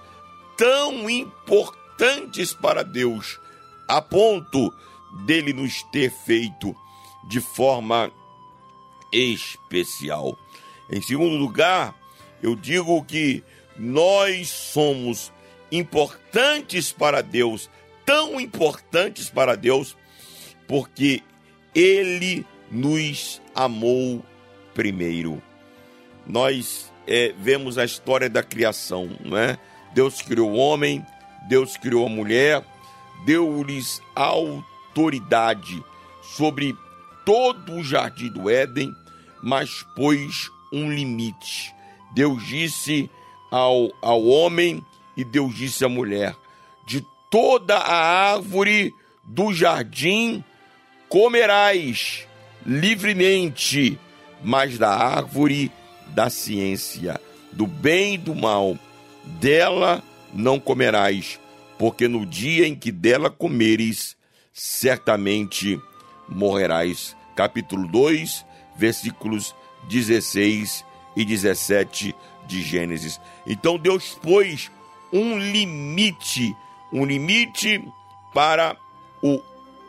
tão 0.56 1.08
importantes 1.08 2.52
para 2.52 2.82
Deus 2.82 3.38
a 3.88 4.02
ponto 4.02 4.72
dele 5.24 5.52
nos 5.52 5.82
ter 5.84 6.10
feito 6.10 6.76
de 7.26 7.40
forma 7.40 8.12
especial. 9.12 10.38
Em 10.90 11.00
segundo 11.00 11.36
lugar, 11.36 11.94
eu 12.42 12.54
digo 12.54 13.04
que 13.04 13.42
nós 13.76 14.48
somos 14.48 15.32
importantes 15.70 16.92
para 16.92 17.22
Deus, 17.22 17.70
tão 18.04 18.40
importantes 18.40 19.28
para 19.28 19.56
Deus, 19.56 19.96
porque 20.66 21.22
Ele 21.74 22.46
nos 22.70 23.40
amou 23.54 24.24
primeiro. 24.74 25.42
Nós 26.26 26.92
é, 27.06 27.34
vemos 27.38 27.78
a 27.78 27.84
história 27.84 28.28
da 28.28 28.42
criação, 28.42 29.10
não 29.24 29.36
é? 29.36 29.58
Deus 29.94 30.20
criou 30.22 30.52
o 30.52 30.56
homem, 30.56 31.04
Deus 31.48 31.76
criou 31.76 32.06
a 32.06 32.10
mulher, 32.10 32.62
deu-lhes 33.24 34.02
autoridade 34.14 35.82
sobre 36.22 36.76
todo 37.28 37.74
o 37.74 37.84
jardim 37.84 38.28
do 38.28 38.48
Éden, 38.48 38.96
mas 39.42 39.84
pôs 39.94 40.50
um 40.72 40.90
limite. 40.90 41.74
Deus 42.14 42.42
disse 42.46 43.10
ao, 43.50 43.92
ao 44.00 44.24
homem 44.24 44.82
e 45.14 45.22
Deus 45.24 45.54
disse 45.54 45.84
à 45.84 45.90
mulher: 45.90 46.34
De 46.86 47.04
toda 47.30 47.76
a 47.76 48.32
árvore 48.32 48.94
do 49.22 49.52
jardim 49.52 50.42
comerás 51.06 52.26
livremente, 52.64 54.00
mas 54.42 54.78
da 54.78 54.88
árvore 54.88 55.70
da 56.06 56.30
ciência, 56.30 57.20
do 57.52 57.66
bem 57.66 58.14
e 58.14 58.18
do 58.18 58.34
mal, 58.34 58.78
dela 59.38 60.02
não 60.32 60.58
comerás, 60.58 61.38
porque 61.78 62.08
no 62.08 62.24
dia 62.24 62.66
em 62.66 62.74
que 62.74 62.90
dela 62.90 63.28
comeres, 63.28 64.16
certamente 64.50 65.78
morrerás 66.26 67.17
capítulo 67.38 67.86
2, 67.86 68.44
versículos 68.74 69.54
16 69.88 70.84
e 71.14 71.24
17 71.24 72.12
de 72.48 72.62
Gênesis. 72.62 73.20
Então 73.46 73.78
Deus 73.78 74.18
pôs 74.20 74.72
um 75.12 75.38
limite, 75.38 76.52
um 76.92 77.04
limite 77.04 77.80
para 78.34 78.76
o 79.22 79.40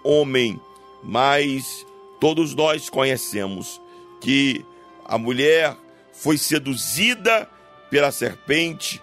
homem, 0.03 0.61
mas 1.03 1.87
todos 2.19 2.53
nós 2.53 2.87
conhecemos 2.87 3.81
que 4.21 4.63
a 5.03 5.17
mulher 5.17 5.75
foi 6.13 6.37
seduzida 6.37 7.49
pela 7.89 8.11
serpente, 8.11 9.01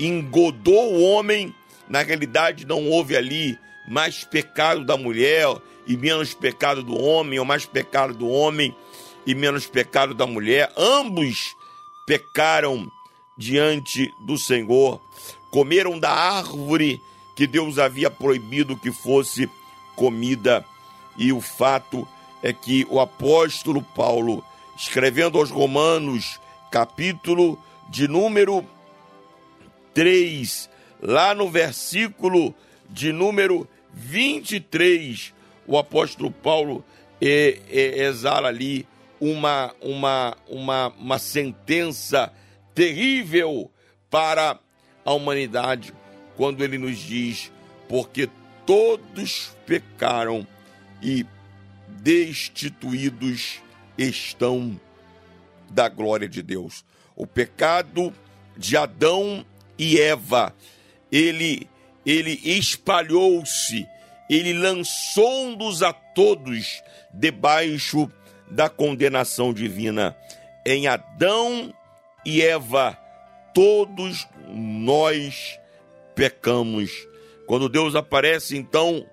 engodou 0.00 0.94
o 0.94 1.00
homem, 1.00 1.54
na 1.88 2.02
realidade 2.02 2.66
não 2.66 2.88
houve 2.88 3.16
ali 3.16 3.56
mais 3.86 4.24
pecado 4.24 4.84
da 4.84 4.96
mulher, 4.96 5.46
e 5.86 5.96
menos 5.96 6.34
pecado 6.34 6.82
do 6.82 6.96
homem, 6.96 7.38
ou 7.38 7.44
mais 7.44 7.66
pecado 7.66 8.14
do 8.14 8.28
homem 8.28 8.74
e 9.26 9.34
menos 9.34 9.66
pecado 9.66 10.14
da 10.14 10.26
mulher. 10.26 10.72
Ambos 10.76 11.54
pecaram 12.06 12.90
diante 13.36 14.12
do 14.20 14.38
Senhor, 14.38 15.00
comeram 15.50 15.98
da 15.98 16.10
árvore 16.10 17.00
que 17.34 17.46
Deus 17.46 17.78
havia 17.78 18.10
proibido 18.10 18.76
que 18.76 18.92
fosse 18.92 19.48
comida. 19.96 20.64
E 21.16 21.32
o 21.32 21.40
fato 21.40 22.06
é 22.42 22.52
que 22.52 22.86
o 22.90 23.00
apóstolo 23.00 23.82
Paulo, 23.82 24.44
escrevendo 24.76 25.38
aos 25.38 25.50
Romanos, 25.50 26.40
capítulo 26.70 27.58
de 27.88 28.08
número 28.08 28.64
3, 29.92 30.70
lá 31.00 31.34
no 31.34 31.48
versículo 31.48 32.54
de 32.88 33.12
número 33.12 33.68
23, 33.92 35.33
o 35.66 35.78
apóstolo 35.78 36.30
Paulo 36.30 36.84
exala 37.20 38.48
ali 38.48 38.86
uma, 39.20 39.74
uma, 39.80 40.36
uma, 40.48 40.88
uma 40.98 41.18
sentença 41.18 42.32
terrível 42.74 43.70
para 44.10 44.58
a 45.04 45.12
humanidade, 45.12 45.92
quando 46.36 46.62
ele 46.62 46.78
nos 46.78 46.98
diz: 46.98 47.52
porque 47.88 48.28
todos 48.66 49.56
pecaram 49.66 50.46
e 51.02 51.24
destituídos 51.88 53.62
estão 53.96 54.78
da 55.70 55.88
glória 55.88 56.28
de 56.28 56.42
Deus. 56.42 56.84
O 57.16 57.26
pecado 57.26 58.12
de 58.56 58.76
Adão 58.76 59.44
e 59.78 60.00
Eva, 60.00 60.54
ele 61.10 61.68
ele 62.06 62.38
espalhou-se 62.44 63.88
ele 64.28 64.52
lançou-nos 64.52 65.82
a 65.82 65.92
todos 65.92 66.82
debaixo 67.12 68.10
da 68.50 68.68
condenação 68.68 69.52
divina. 69.52 70.16
Em 70.64 70.86
Adão 70.86 71.72
e 72.24 72.42
Eva, 72.42 72.98
todos 73.52 74.26
nós 74.48 75.58
pecamos. 76.14 76.90
Quando 77.46 77.68
Deus 77.68 77.94
aparece, 77.94 78.56
então, 78.56 79.06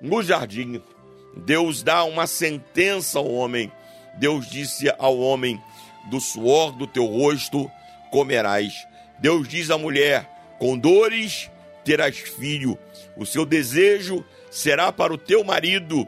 no 0.00 0.22
jardim, 0.22 0.82
Deus 1.36 1.82
dá 1.82 2.04
uma 2.04 2.26
sentença 2.26 3.18
ao 3.18 3.30
homem. 3.30 3.72
Deus 4.18 4.48
disse 4.48 4.92
ao 4.98 5.18
homem: 5.18 5.60
Do 6.10 6.20
suor 6.20 6.72
do 6.72 6.86
teu 6.86 7.06
rosto 7.06 7.70
comerás. 8.10 8.86
Deus 9.18 9.48
diz 9.48 9.70
à 9.70 9.78
mulher: 9.78 10.28
Com 10.58 10.76
dores 10.76 11.50
terás 11.86 12.18
filho 12.18 12.76
o 13.16 13.24
seu 13.24 13.46
desejo 13.46 14.24
será 14.50 14.90
para 14.90 15.14
o 15.14 15.18
teu 15.18 15.44
marido. 15.44 16.06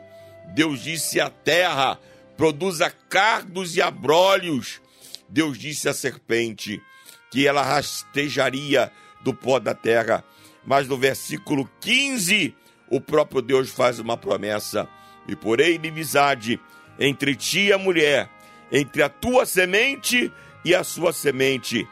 Deus 0.48 0.82
disse 0.82 1.20
à 1.20 1.30
terra: 1.30 1.98
produza 2.36 2.92
cardos 3.08 3.76
e 3.76 3.80
abrolhos. 3.80 4.80
Deus 5.28 5.56
disse 5.56 5.88
à 5.88 5.94
serpente 5.94 6.82
que 7.30 7.46
ela 7.46 7.62
rastejaria 7.62 8.90
do 9.22 9.32
pó 9.32 9.60
da 9.60 9.72
terra. 9.72 10.24
Mas 10.66 10.88
no 10.88 10.98
versículo 10.98 11.70
15, 11.80 12.54
o 12.90 13.00
próprio 13.00 13.40
Deus 13.40 13.70
faz 13.70 14.00
uma 14.00 14.16
promessa: 14.16 14.88
e 15.28 15.36
porém 15.36 15.76
inimizade 15.76 16.60
entre 16.98 17.36
ti 17.36 17.66
e 17.66 17.72
a 17.72 17.78
mulher, 17.78 18.28
entre 18.72 19.00
a 19.04 19.08
tua 19.08 19.46
semente 19.46 20.32
e 20.64 20.74
a 20.74 20.82
sua 20.82 21.12
semente. 21.12 21.86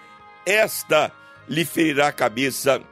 Esta 0.44 1.12
lhe 1.48 1.64
ferirá 1.64 2.08
a 2.08 2.12
cabeça 2.12 2.82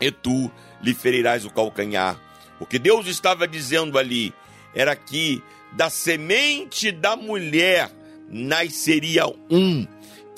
e 0.00 0.10
tu 0.10 0.50
lhe 0.82 0.94
ferirás 0.94 1.44
o 1.44 1.50
calcanhar. 1.50 2.18
O 2.60 2.66
que 2.66 2.78
Deus 2.78 3.06
estava 3.06 3.46
dizendo 3.46 3.98
ali 3.98 4.32
era 4.74 4.96
que 4.96 5.42
da 5.72 5.90
semente 5.90 6.90
da 6.90 7.16
mulher 7.16 7.90
nasceria 8.28 9.26
um 9.50 9.86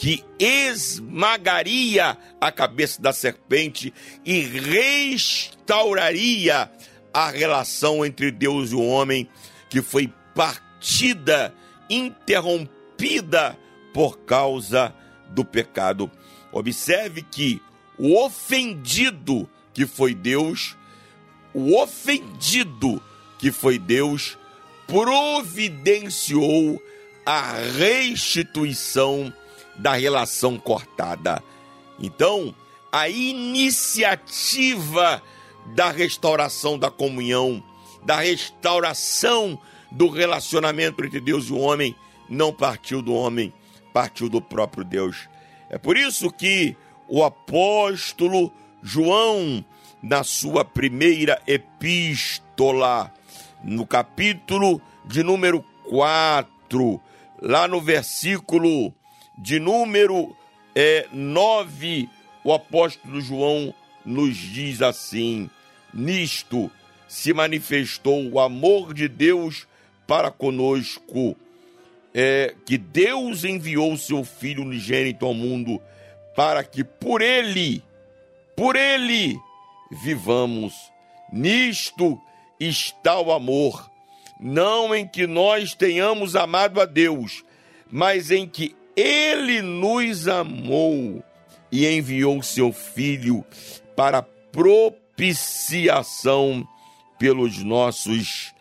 que 0.00 0.24
esmagaria 0.38 2.16
a 2.40 2.50
cabeça 2.50 3.02
da 3.02 3.12
serpente 3.12 3.92
e 4.24 4.40
restauraria 4.40 6.70
a 7.12 7.30
relação 7.30 8.06
entre 8.06 8.30
Deus 8.30 8.70
e 8.70 8.74
o 8.74 8.82
homem 8.82 9.28
que 9.68 9.82
foi 9.82 10.10
partida, 10.34 11.52
interrompida 11.90 13.58
por 13.92 14.20
causa 14.20 14.94
do 15.28 15.44
pecado. 15.44 16.10
Observe 16.50 17.20
que 17.20 17.60
o 18.00 18.18
ofendido 18.24 19.46
que 19.74 19.84
foi 19.86 20.14
Deus, 20.14 20.74
o 21.52 21.78
ofendido 21.78 23.02
que 23.38 23.52
foi 23.52 23.78
Deus, 23.78 24.38
providenciou 24.86 26.82
a 27.26 27.52
restituição 27.76 29.30
da 29.76 29.92
relação 29.92 30.58
cortada. 30.58 31.44
Então, 31.98 32.54
a 32.90 33.06
iniciativa 33.10 34.42
da 35.74 35.90
restauração 35.90 36.78
da 36.78 36.90
comunhão, 36.90 37.62
da 38.02 38.16
restauração 38.16 39.60
do 39.92 40.08
relacionamento 40.08 41.04
entre 41.04 41.20
Deus 41.20 41.50
e 41.50 41.52
o 41.52 41.58
homem, 41.58 41.94
não 42.30 42.50
partiu 42.50 43.02
do 43.02 43.12
homem, 43.12 43.52
partiu 43.92 44.30
do 44.30 44.40
próprio 44.40 44.84
Deus. 44.84 45.28
É 45.68 45.76
por 45.76 45.98
isso 45.98 46.30
que 46.32 46.74
o 47.10 47.24
apóstolo 47.24 48.52
João, 48.80 49.64
na 50.00 50.22
sua 50.22 50.64
primeira 50.64 51.42
epístola, 51.44 53.12
no 53.64 53.84
capítulo 53.84 54.80
de 55.04 55.24
número 55.24 55.62
4, 55.88 57.00
lá 57.42 57.66
no 57.66 57.80
versículo 57.80 58.94
de 59.36 59.58
número 59.58 60.34
é, 60.74 61.08
9, 61.12 62.08
o 62.44 62.52
apóstolo 62.52 63.20
João 63.20 63.74
nos 64.06 64.36
diz 64.36 64.80
assim: 64.80 65.50
Nisto 65.92 66.70
se 67.08 67.32
manifestou 67.32 68.30
o 68.30 68.38
amor 68.38 68.94
de 68.94 69.08
Deus 69.08 69.66
para 70.06 70.30
conosco, 70.30 71.36
é, 72.14 72.54
que 72.64 72.78
Deus 72.78 73.44
enviou 73.44 73.96
seu 73.96 74.22
Filho 74.22 74.62
unigênito 74.62 75.26
ao 75.26 75.34
mundo, 75.34 75.80
para 76.34 76.64
que 76.64 76.82
por 76.84 77.22
ele, 77.22 77.82
por 78.56 78.76
ele, 78.76 79.38
vivamos. 79.90 80.74
Nisto 81.32 82.20
está 82.58 83.20
o 83.20 83.32
amor, 83.32 83.90
não 84.38 84.94
em 84.94 85.06
que 85.06 85.26
nós 85.26 85.74
tenhamos 85.74 86.36
amado 86.36 86.78
a 86.80 86.84
Deus, 86.84 87.42
mas 87.90 88.30
em 88.30 88.46
que 88.46 88.76
ele 88.96 89.62
nos 89.62 90.28
amou 90.28 91.24
e 91.70 91.86
enviou 91.86 92.42
seu 92.42 92.72
Filho 92.72 93.44
para 93.96 94.20
propiciação 94.22 96.66
pelos 97.18 97.62
nossos 97.62 98.52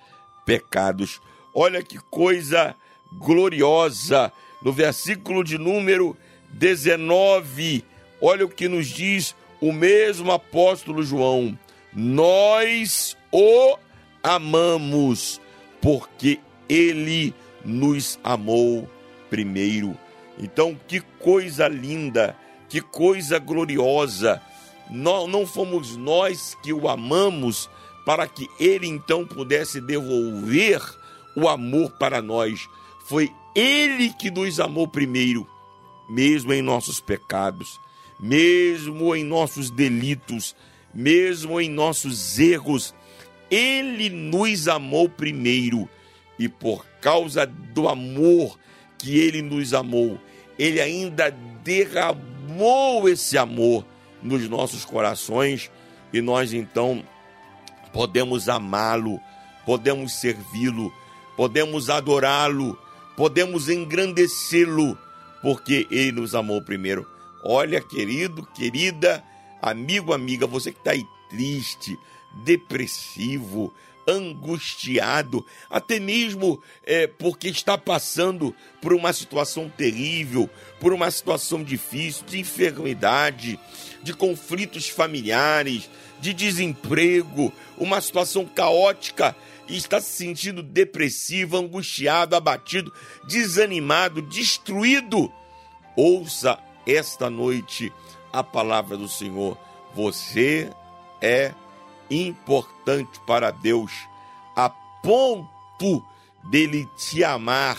pecados. 0.45 1.19
Olha 1.55 1.81
que 1.83 1.97
coisa 1.97 2.75
gloriosa! 3.19 4.31
No 4.61 4.71
versículo 4.73 5.41
de 5.43 5.57
número 5.57 6.15
19, 6.53 7.83
olha 8.21 8.45
o 8.45 8.49
que 8.49 8.67
nos 8.67 8.87
diz 8.87 9.35
o 9.61 9.71
mesmo 9.71 10.31
apóstolo 10.31 11.03
João: 11.03 11.57
Nós 11.93 13.17
o 13.31 13.77
amamos, 14.23 15.39
porque 15.81 16.39
ele 16.67 17.33
nos 17.63 18.19
amou 18.23 18.89
primeiro. 19.29 19.97
Então, 20.37 20.77
que 20.87 21.01
coisa 21.01 21.67
linda, 21.67 22.35
que 22.69 22.81
coisa 22.81 23.39
gloriosa. 23.39 24.41
Não, 24.89 25.27
não 25.27 25.45
fomos 25.45 25.95
nós 25.95 26.55
que 26.63 26.73
o 26.73 26.87
amamos 26.87 27.69
para 28.05 28.27
que 28.27 28.49
ele 28.59 28.87
então 28.87 29.25
pudesse 29.25 29.79
devolver 29.79 30.81
o 31.35 31.47
amor 31.47 31.91
para 31.91 32.21
nós. 32.21 32.67
Foi 33.05 33.31
ele 33.53 34.11
que 34.13 34.31
nos 34.31 34.59
amou 34.59 34.87
primeiro, 34.87 35.47
mesmo 36.09 36.53
em 36.53 36.61
nossos 36.61 36.99
pecados, 36.99 37.79
mesmo 38.19 39.15
em 39.15 39.23
nossos 39.23 39.69
delitos, 39.69 40.55
mesmo 40.93 41.61
em 41.61 41.69
nossos 41.69 42.39
erros. 42.39 42.93
Ele 43.49 44.09
nos 44.09 44.67
amou 44.67 45.07
primeiro 45.07 45.89
e 46.37 46.47
por 46.47 46.85
causa 47.01 47.45
do 47.45 47.87
amor 47.87 48.57
que 48.97 49.17
ele 49.17 49.41
nos 49.41 49.73
amou, 49.73 50.19
ele 50.57 50.81
ainda 50.81 51.31
derramou 51.63 53.07
esse 53.07 53.37
amor 53.37 53.85
nos 54.21 54.47
nossos 54.49 54.83
corações 54.83 55.71
e 56.11 56.21
nós 56.21 56.53
então 56.53 57.03
podemos 57.93 58.49
amá-lo, 58.49 59.19
podemos 59.65 60.13
servi-lo, 60.13 60.93
podemos 61.37 61.89
adorá-lo, 61.89 62.77
podemos 63.15 63.69
engrandecê-lo, 63.69 64.97
porque 65.41 65.87
ele 65.89 66.13
nos 66.13 66.35
amou 66.35 66.61
primeiro. 66.61 67.07
Olha, 67.43 67.81
querido, 67.81 68.45
querida, 68.53 69.23
amigo, 69.61 70.13
amiga, 70.13 70.45
você 70.45 70.71
que 70.71 70.79
está 70.79 70.91
aí 70.91 71.05
triste, 71.29 71.97
depressivo, 72.43 73.73
angustiado, 74.07 75.45
até 75.69 75.99
mesmo 75.99 76.61
é, 76.83 77.05
porque 77.05 77.47
está 77.47 77.77
passando 77.77 78.55
por 78.81 78.91
uma 78.91 79.13
situação 79.13 79.69
terrível, 79.69 80.49
por 80.79 80.93
uma 80.93 81.11
situação 81.11 81.63
difícil, 81.63 82.25
de 82.25 82.39
enfermidade, 82.39 83.59
de 84.01 84.13
conflitos 84.13 84.89
familiares, 84.89 85.89
de 86.19 86.33
desemprego, 86.33 87.53
uma 87.77 88.01
situação 88.01 88.45
caótica 88.45 89.35
e 89.69 89.77
está 89.77 90.01
se 90.01 90.11
sentindo 90.11 90.61
depressivo, 90.63 91.57
angustiado, 91.57 92.35
abatido, 92.35 92.91
desanimado, 93.25 94.21
destruído. 94.21 95.31
Ouça 95.95 96.59
esta 96.85 97.29
noite 97.29 97.93
a 98.33 98.43
palavra 98.43 98.97
do 98.97 99.07
Senhor. 99.07 99.57
Você 99.93 100.69
é 101.21 101.53
importante 102.09 103.19
para 103.27 103.51
Deus 103.51 103.91
a 104.55 104.69
ponto 104.69 106.03
dele 106.49 106.89
te 106.97 107.23
amar 107.23 107.77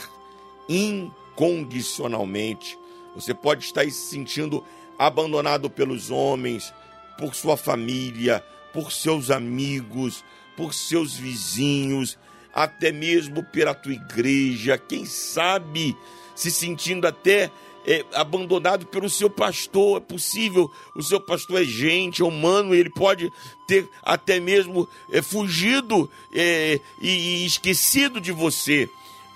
incondicionalmente. 0.68 2.78
Você 3.14 3.34
pode 3.34 3.64
estar 3.64 3.84
se 3.84 3.90
sentindo 3.90 4.64
abandonado 4.96 5.68
pelos 5.68 6.10
homens, 6.10 6.72
por 7.18 7.34
sua 7.34 7.56
família, 7.56 8.44
por 8.72 8.92
seus 8.92 9.30
amigos, 9.30 10.24
por 10.56 10.74
seus 10.74 11.14
vizinhos, 11.14 12.18
até 12.52 12.92
mesmo 12.92 13.42
pela 13.42 13.74
tua 13.74 13.92
igreja, 13.92 14.76
quem 14.76 15.04
sabe 15.04 15.96
se 16.34 16.50
sentindo 16.50 17.06
até 17.06 17.50
é, 17.86 18.04
abandonado 18.14 18.86
pelo 18.86 19.08
seu 19.08 19.30
pastor. 19.30 19.98
É 19.98 20.00
possível, 20.00 20.70
o 20.94 21.02
seu 21.02 21.20
pastor 21.20 21.62
é 21.62 21.64
gente, 21.64 22.22
é 22.22 22.24
humano, 22.24 22.74
ele 22.74 22.90
pode 22.90 23.32
ter 23.66 23.88
até 24.02 24.40
mesmo 24.40 24.88
é, 25.10 25.22
fugido 25.22 26.10
é, 26.32 26.80
e, 27.00 27.08
e 27.08 27.46
esquecido 27.46 28.20
de 28.20 28.32
você. 28.32 28.88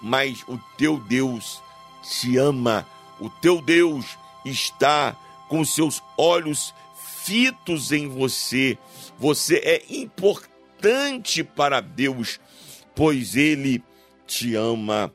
Mas 0.02 0.44
o 0.46 0.58
teu 0.76 0.98
Deus 0.98 1.62
te 2.02 2.36
ama, 2.36 2.86
o 3.18 3.30
teu 3.30 3.60
Deus 3.62 4.18
está 4.44 5.16
com 5.48 5.64
seus 5.64 6.02
olhos 6.16 6.74
fitos 7.24 7.90
em 7.90 8.08
você. 8.08 8.78
Você 9.18 9.56
é 9.56 9.82
importante 9.90 11.42
para 11.42 11.80
Deus, 11.80 12.38
pois 12.94 13.34
Ele 13.34 13.82
te 14.26 14.54
ama. 14.54 15.12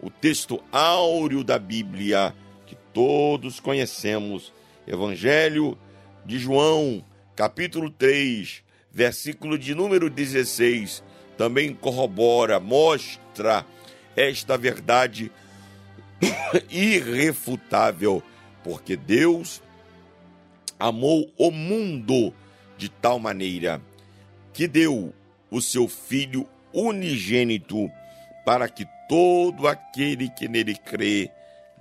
O 0.00 0.10
texto 0.10 0.62
áureo 0.70 1.42
da 1.42 1.58
Bíblia 1.58 2.34
todos 2.96 3.60
conhecemos. 3.60 4.54
Evangelho 4.86 5.76
de 6.24 6.38
João, 6.38 7.04
capítulo 7.34 7.90
3, 7.90 8.64
versículo 8.90 9.58
de 9.58 9.74
número 9.74 10.08
16, 10.08 11.04
também 11.36 11.74
corrobora, 11.74 12.58
mostra 12.58 13.66
esta 14.16 14.56
verdade 14.56 15.30
irrefutável, 16.70 18.22
porque 18.64 18.96
Deus 18.96 19.60
amou 20.78 21.30
o 21.36 21.50
mundo 21.50 22.32
de 22.76 22.88
tal 22.88 23.18
maneira 23.18 23.80
que 24.52 24.66
deu 24.66 25.12
o 25.50 25.60
seu 25.60 25.88
Filho 25.88 26.48
unigênito 26.72 27.90
para 28.44 28.68
que 28.68 28.86
todo 29.08 29.66
aquele 29.66 30.28
que 30.28 30.48
nele 30.48 30.76
crê 30.76 31.30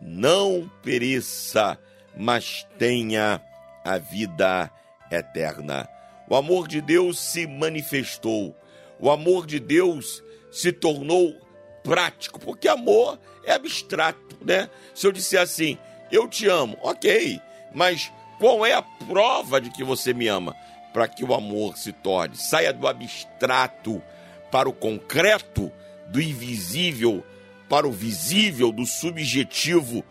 não 0.01 0.69
pereça, 0.83 1.77
mas 2.17 2.67
tenha 2.77 3.41
a 3.83 3.97
vida 3.97 4.69
eterna. 5.11 5.87
O 6.27 6.35
amor 6.35 6.67
de 6.67 6.81
Deus 6.81 7.19
se 7.19 7.45
manifestou. 7.45 8.55
O 8.99 9.11
amor 9.11 9.45
de 9.45 9.59
Deus 9.59 10.23
se 10.51 10.71
tornou 10.71 11.35
prático, 11.83 12.39
porque 12.39 12.67
amor 12.67 13.19
é 13.43 13.53
abstrato, 13.53 14.37
né? 14.43 14.69
Se 14.93 15.05
eu 15.05 15.11
disser 15.11 15.39
assim, 15.39 15.77
eu 16.11 16.27
te 16.27 16.47
amo, 16.47 16.77
ok, 16.81 17.39
mas 17.73 18.11
qual 18.39 18.65
é 18.65 18.73
a 18.73 18.81
prova 18.81 19.59
de 19.59 19.69
que 19.69 19.83
você 19.83 20.13
me 20.13 20.27
ama? 20.27 20.55
Para 20.93 21.07
que 21.07 21.23
o 21.23 21.33
amor 21.33 21.77
se 21.77 21.91
torne, 21.91 22.35
saia 22.35 22.71
do 22.71 22.87
abstrato 22.87 24.01
para 24.51 24.69
o 24.69 24.73
concreto, 24.73 25.71
do 26.07 26.21
invisível 26.21 27.23
para 27.69 27.87
o 27.87 27.91
visível, 27.91 28.71
do 28.71 28.85
subjetivo 28.85 30.03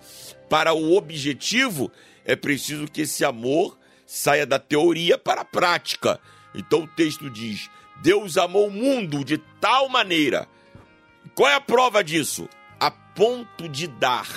para 0.49 0.73
o 0.73 0.97
objetivo, 0.97 1.91
é 2.25 2.37
preciso 2.37 2.87
que 2.87 3.03
esse 3.03 3.25
amor 3.25 3.79
saia 4.07 4.47
da 4.47 4.59
teoria 4.59 5.17
para 5.19 5.43
a 5.43 5.45
prática. 5.45 6.21
Então 6.55 6.81
o 6.81 6.89
texto 6.89 7.31
diz: 7.31 7.71
Deus 8.03 8.37
amou 8.37 8.69
o 8.69 8.73
mundo 8.73 9.25
de 9.25 9.39
tal 9.61 9.89
maneira. 9.89 10.49
Qual 11.35 11.49
é 11.49 11.55
a 11.55 11.61
prova 11.61 12.05
disso? 12.05 12.49
A 12.79 12.91
ponto 12.91 13.69
de 13.69 13.87
dar 13.87 14.29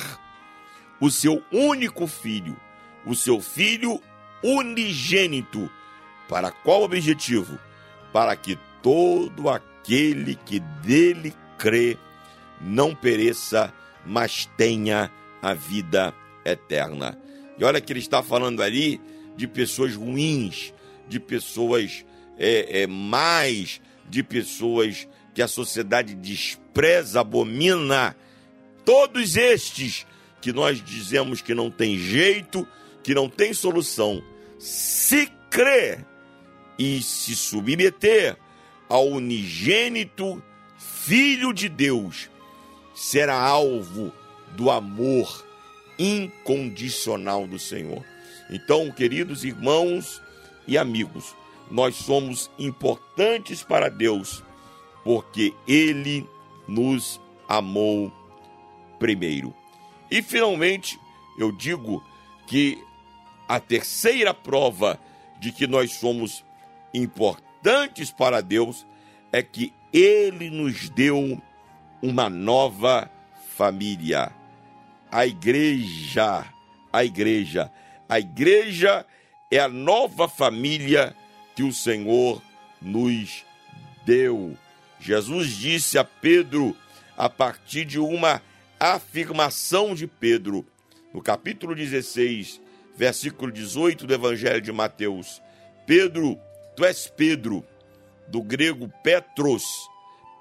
o 0.99 1.11
seu 1.11 1.43
único 1.51 2.07
filho, 2.07 2.59
o 3.07 3.15
seu 3.15 3.41
filho 3.41 4.01
unigênito. 4.43 5.69
Para 6.27 6.51
qual 6.51 6.83
objetivo? 6.83 7.57
Para 8.11 8.35
que 8.35 8.59
todo 8.83 9.49
aquele 9.49 10.35
que 10.35 10.59
dele 10.59 11.33
crê 11.57 11.97
não 12.61 12.93
pereça, 12.93 13.73
mas 14.05 14.45
tenha 14.57 15.11
a 15.41 15.53
vida 15.53 16.13
eterna. 16.43 17.17
E 17.57 17.63
olha 17.63 17.81
que 17.81 17.91
ele 17.91 17.99
está 17.99 18.21
falando 18.21 18.61
ali 18.61 19.01
de 19.35 19.47
pessoas 19.47 19.95
ruins, 19.95 20.73
de 21.07 21.19
pessoas 21.19 22.05
é, 22.37 22.81
é, 22.81 22.87
mais, 22.87 23.81
de 24.09 24.23
pessoas 24.23 25.07
que 25.33 25.41
a 25.41 25.47
sociedade 25.47 26.13
despreza, 26.13 27.21
abomina. 27.21 28.15
Todos 28.83 29.35
estes 29.35 30.05
que 30.41 30.51
nós 30.51 30.83
dizemos 30.83 31.41
que 31.41 31.53
não 31.53 31.69
tem 31.69 31.97
jeito, 31.97 32.67
que 33.03 33.13
não 33.13 33.29
tem 33.29 33.53
solução, 33.53 34.21
se 34.59 35.27
crer 35.49 36.05
e 36.77 37.01
se 37.01 37.35
submeter 37.35 38.37
ao 38.89 39.07
unigênito 39.07 40.41
Filho 40.77 41.53
de 41.53 41.69
Deus, 41.69 42.29
será 42.93 43.39
alvo 43.39 44.11
do 44.55 44.69
amor 44.69 45.45
incondicional 45.97 47.47
do 47.47 47.57
Senhor. 47.57 48.03
Então, 48.49 48.91
queridos 48.91 49.43
irmãos 49.43 50.21
e 50.67 50.77
amigos, 50.77 51.35
nós 51.71 51.95
somos 51.95 52.51
importantes 52.59 53.63
para 53.63 53.89
Deus 53.89 54.43
porque 55.03 55.53
Ele 55.67 56.27
nos 56.67 57.21
amou 57.47 58.11
primeiro. 58.99 59.55
E 60.11 60.21
finalmente, 60.21 60.99
eu 61.37 61.51
digo 61.51 62.03
que 62.47 62.77
a 63.47 63.59
terceira 63.59 64.33
prova 64.33 64.99
de 65.39 65.51
que 65.51 65.67
nós 65.67 65.93
somos 65.93 66.43
importantes 66.93 68.11
para 68.11 68.41
Deus 68.41 68.85
é 69.31 69.41
que 69.41 69.73
Ele 69.93 70.49
nos 70.49 70.89
deu 70.89 71.41
uma 72.01 72.29
nova 72.29 73.09
família. 73.55 74.31
A 75.11 75.25
igreja, 75.25 76.45
a 76.91 77.03
igreja, 77.03 77.71
a 78.09 78.19
igreja 78.19 79.05
é 79.49 79.59
a 79.59 79.67
nova 79.67 80.27
família 80.27 81.15
que 81.55 81.63
o 81.63 81.73
Senhor 81.73 82.41
nos 82.81 83.45
deu. 84.05 84.57
Jesus 84.99 85.55
disse 85.55 85.97
a 85.97 86.03
Pedro, 86.03 86.75
a 87.17 87.29
partir 87.29 87.85
de 87.85 87.99
uma 87.99 88.41
afirmação 88.79 89.95
de 89.95 90.05
Pedro, 90.05 90.65
no 91.13 91.21
capítulo 91.21 91.73
16, 91.73 92.61
versículo 92.97 93.51
18 93.51 94.07
do 94.07 94.13
Evangelho 94.13 94.59
de 94.59 94.71
Mateus: 94.71 95.41
Pedro, 95.85 96.37
tu 96.75 96.83
és 96.83 97.07
Pedro, 97.07 97.63
do 98.27 98.41
grego 98.41 98.91
Petros, 99.03 99.63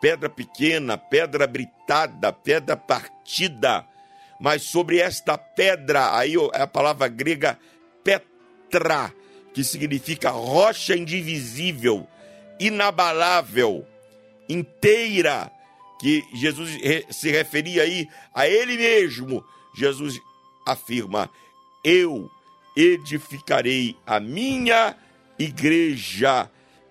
pedra 0.01 0.29
pequena, 0.29 0.97
pedra 0.97 1.47
britada, 1.47 2.33
pedra 2.33 2.77
partida. 2.77 3.87
Mas 4.41 4.63
sobre 4.63 4.99
esta 4.99 5.39
pedra, 5.39 6.17
aí 6.17 6.35
é 6.53 6.63
a 6.63 6.67
palavra 6.67 7.09
grega 7.09 7.59
Petra, 8.03 9.13
que 9.55 9.65
significa 9.65 10.31
rocha 10.31 10.95
indivisível, 10.95 12.07
inabalável, 12.61 13.87
inteira, 14.49 15.51
que 15.99 16.23
Jesus 16.35 16.71
se 17.11 17.31
referia 17.31 17.83
aí 17.83 18.07
a 18.35 18.47
ele 18.47 18.77
mesmo. 18.77 19.43
Jesus 19.75 20.21
afirma: 20.67 21.31
Eu 21.83 22.31
edificarei 22.77 23.97
a 24.07 24.20
minha 24.20 24.95
igreja 25.39 26.51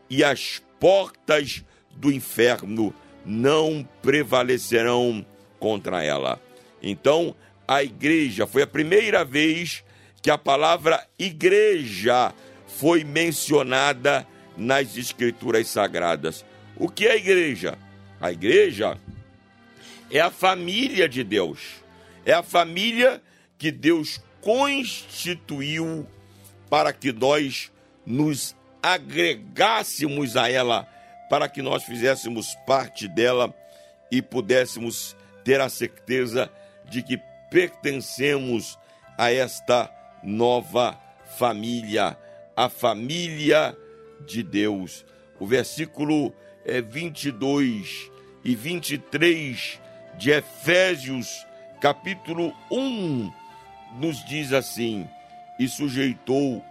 e 0.09 0.23
as 0.23 0.61
portas 0.79 1.63
do 1.95 2.11
inferno 2.11 2.93
não 3.25 3.87
prevalecerão 4.01 5.25
contra 5.59 6.03
ela. 6.03 6.41
Então, 6.81 7.35
a 7.67 7.83
igreja 7.83 8.45
foi 8.45 8.63
a 8.63 8.67
primeira 8.67 9.23
vez 9.23 9.83
que 10.21 10.29
a 10.29 10.37
palavra 10.37 11.05
igreja 11.17 12.33
foi 12.67 13.03
mencionada 13.03 14.27
nas 14.57 14.97
escrituras 14.97 15.67
sagradas. 15.67 16.45
O 16.75 16.89
que 16.89 17.07
é 17.07 17.11
a 17.11 17.15
igreja? 17.15 17.77
A 18.19 18.31
igreja 18.31 18.97
é 20.09 20.19
a 20.19 20.31
família 20.31 21.07
de 21.07 21.23
Deus. 21.23 21.83
É 22.25 22.33
a 22.33 22.43
família 22.43 23.21
que 23.57 23.71
Deus 23.71 24.21
constituiu 24.45 26.07
para 26.69 26.93
que 26.93 27.11
nós 27.11 27.71
nos 28.05 28.55
agregássemos 28.81 30.37
a 30.37 30.47
ela 30.47 30.87
para 31.27 31.49
que 31.49 31.63
nós 31.63 31.83
fizéssemos 31.83 32.53
parte 32.67 33.07
dela 33.07 33.51
e 34.11 34.21
pudéssemos 34.21 35.17
ter 35.43 35.59
a 35.59 35.67
certeza 35.67 36.51
de 36.87 37.01
que 37.01 37.19
pertencemos 37.49 38.77
a 39.17 39.31
esta 39.31 39.91
nova 40.23 40.99
família, 41.37 42.15
a 42.55 42.69
família 42.69 43.75
de 44.27 44.43
Deus. 44.43 45.03
O 45.39 45.47
versículo 45.47 46.31
é 46.63 46.79
22 46.79 48.11
e 48.43 48.55
23 48.55 49.81
de 50.19 50.29
Efésios, 50.29 51.45
capítulo 51.81 52.53
1, 52.71 53.31
nos 53.99 54.23
diz 54.25 54.53
assim: 54.53 55.07
E 55.59 55.67
sujeitou 55.67 56.63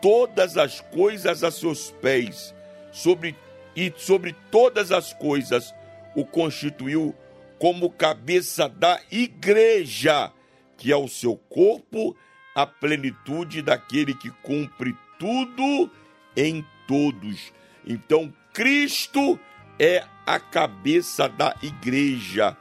todas 0.00 0.56
as 0.56 0.80
coisas 0.80 1.44
a 1.44 1.50
seus 1.50 1.90
pés, 1.90 2.54
sobre 2.92 3.36
e 3.76 3.92
sobre 3.96 4.34
todas 4.50 4.90
as 4.90 5.12
coisas 5.12 5.74
o 6.14 6.24
constituiu 6.24 7.14
como 7.58 7.90
cabeça 7.90 8.68
da 8.68 9.00
igreja, 9.10 10.32
que 10.76 10.90
é 10.90 10.96
o 10.96 11.08
seu 11.08 11.36
corpo, 11.36 12.16
a 12.54 12.66
plenitude 12.66 13.62
daquele 13.62 14.14
que 14.14 14.30
cumpre 14.42 14.96
tudo 15.18 15.90
em 16.36 16.64
todos. 16.88 17.52
Então, 17.86 18.32
Cristo 18.52 19.38
é 19.78 20.04
a 20.26 20.40
cabeça 20.40 21.28
da 21.28 21.54
igreja 21.62 22.56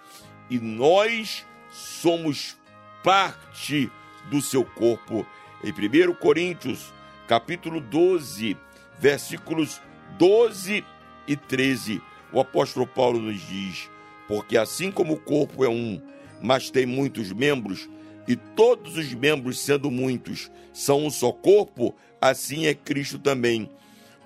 e 0.49 0.59
nós 0.59 1.45
somos 1.71 2.57
parte 3.03 3.89
do 4.29 4.41
seu 4.41 4.63
corpo. 4.63 5.25
Em 5.63 5.71
1 5.71 6.13
Coríntios 6.15 6.93
capítulo 7.27 7.79
12, 7.79 8.57
versículos 8.97 9.79
12 10.17 10.83
e 11.27 11.35
13, 11.35 12.01
o 12.33 12.39
apóstolo 12.39 12.87
Paulo 12.87 13.19
nos 13.19 13.39
diz: 13.47 13.89
Porque 14.27 14.57
assim 14.57 14.91
como 14.91 15.13
o 15.13 15.19
corpo 15.19 15.63
é 15.63 15.69
um, 15.69 16.01
mas 16.41 16.71
tem 16.71 16.85
muitos 16.85 17.31
membros, 17.31 17.87
e 18.27 18.35
todos 18.35 18.97
os 18.97 19.13
membros, 19.13 19.59
sendo 19.59 19.91
muitos, 19.91 20.51
são 20.73 21.05
um 21.05 21.09
só 21.09 21.31
corpo, 21.31 21.95
assim 22.19 22.65
é 22.65 22.73
Cristo 22.73 23.19
também. 23.19 23.69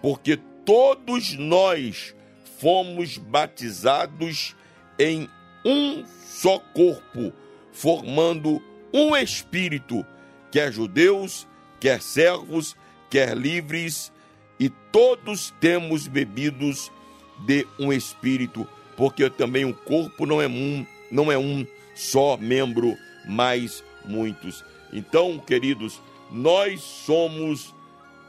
Porque 0.02 0.38
todos 0.66 1.38
nós 1.38 2.16
fomos 2.60 3.18
batizados 3.18 4.56
em 4.98 5.30
um 5.66 6.06
só 6.26 6.60
corpo, 6.60 7.34
formando 7.72 8.62
um 8.94 9.16
espírito, 9.16 10.06
quer 10.52 10.72
judeus, 10.72 11.48
quer 11.80 12.02
servos, 12.02 12.78
quer 13.10 13.36
livres, 13.36 14.14
e 14.60 14.70
todos 14.70 15.54
temos 15.60 16.08
bebidos 16.08 16.92
de 17.40 17.68
um 17.80 17.92
espírito, 17.92 18.68
porque 18.96 19.30
também 19.30 19.66
o 19.66 19.74
corpo 19.74 20.26
não 20.26 20.42
é 20.42 20.48
um, 20.48 20.86
não 21.12 21.32
é 21.32 21.38
um 21.38 21.66
só 21.96 22.38
membro, 22.38 22.96
mas 23.28 23.84
muitos. 24.06 24.64
Então, 24.92 25.40
queridos, 25.40 26.00
nós 26.32 26.82
somos 26.82 27.74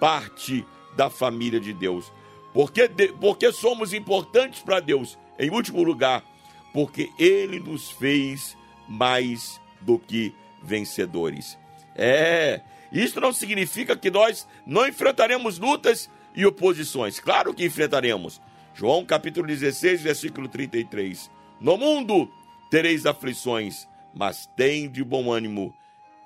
parte 0.00 0.64
da 0.96 1.10
família 1.10 1.60
de 1.60 1.72
Deus. 1.72 2.10
Porque, 2.52 2.88
porque 3.20 3.52
somos 3.52 3.92
importantes 3.92 4.62
para 4.62 4.80
Deus. 4.80 5.18
Em 5.38 5.50
último 5.50 5.82
lugar, 5.82 6.24
porque 6.72 7.10
Ele 7.18 7.58
nos 7.58 7.90
fez 7.90 8.56
mais 8.88 9.60
do 9.80 9.98
que 9.98 10.32
vencedores. 10.64 11.58
É, 11.94 12.60
isso 12.90 13.20
não 13.20 13.32
significa 13.32 13.96
que 13.96 14.10
nós 14.10 14.48
não 14.66 14.86
enfrentaremos 14.86 15.58
lutas 15.58 16.10
e 16.34 16.44
oposições. 16.44 17.20
Claro 17.20 17.54
que 17.54 17.64
enfrentaremos. 17.64 18.40
João 18.74 19.04
capítulo 19.04 19.46
16, 19.46 20.02
versículo 20.02 20.48
33. 20.48 21.30
No 21.60 21.76
mundo 21.76 22.28
tereis 22.70 23.06
aflições, 23.06 23.86
mas 24.12 24.46
tem 24.56 24.88
de 24.88 25.04
bom 25.04 25.30
ânimo. 25.30 25.74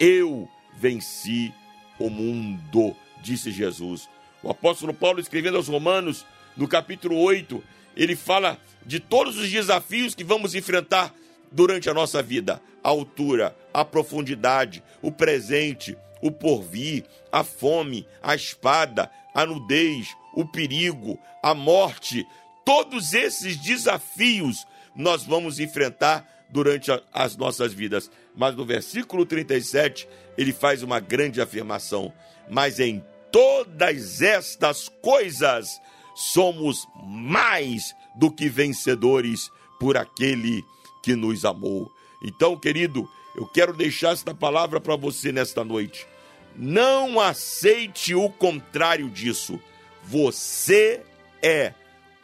Eu 0.01 0.49
venci 0.75 1.53
o 1.99 2.09
mundo, 2.09 2.97
disse 3.21 3.51
Jesus. 3.51 4.09
O 4.43 4.51
apóstolo 4.51 4.95
Paulo, 4.95 5.21
escrevendo 5.21 5.57
aos 5.57 5.69
Romanos, 5.69 6.25
no 6.57 6.69
capítulo 6.69 7.19
8, 7.19 7.63
ele 7.97 8.15
fala 8.15 8.59
de 8.87 9.01
todos 9.01 9.37
os 9.37 9.51
desafios 9.51 10.15
que 10.15 10.25
vamos 10.25 10.55
enfrentar 10.55 11.13
durante 11.51 11.89
a 11.89 11.95
nossa 11.95 12.23
vida: 12.23 12.61
a 12.83 12.89
altura, 12.89 13.57
a 13.73 13.85
profundidade, 13.85 14.83
o 15.03 15.11
presente, 15.11 15.97
o 16.21 16.31
porvir, 16.31 17.05
a 17.31 17.45
fome, 17.45 18.07
a 18.23 18.35
espada, 18.35 19.11
a 19.35 19.47
nudez, 19.47 20.17
o 20.35 20.45
perigo, 20.45 21.19
a 21.43 21.55
morte. 21.55 22.27
Todos 22.65 23.15
esses 23.15 23.57
desafios 23.57 24.67
nós 24.95 25.23
vamos 25.23 25.61
enfrentar 25.61 26.27
durante 26.51 26.91
a, 26.91 27.01
as 27.13 27.37
nossas 27.37 27.73
vidas. 27.73 28.11
Mas 28.35 28.55
no 28.55 28.65
versículo 28.65 29.25
37, 29.25 30.09
ele 30.37 30.53
faz 30.53 30.83
uma 30.83 31.01
grande 31.01 31.41
afirmação: 31.41 32.13
Mas 32.49 32.81
em 32.81 33.05
todas 33.31 34.23
estas 34.23 34.89
coisas 34.89 35.81
somos 36.15 36.87
mais 37.05 37.95
do 38.17 38.31
que 38.31 38.49
vencedores 38.49 39.51
por 39.79 39.97
aquele 39.97 40.65
que 41.09 41.17
nos 41.17 41.43
amou. 41.47 41.91
Então, 42.23 42.55
querido, 42.55 43.09
eu 43.35 43.47
quero 43.47 43.73
deixar 43.73 44.13
esta 44.13 44.35
palavra 44.35 44.79
para 44.79 44.95
você 44.95 45.33
nesta 45.33 45.65
noite. 45.65 46.07
Não 46.55 47.19
aceite 47.19 48.15
o 48.15 48.29
contrário 48.29 49.09
disso. 49.09 49.59
Você 50.05 51.01
é 51.43 51.73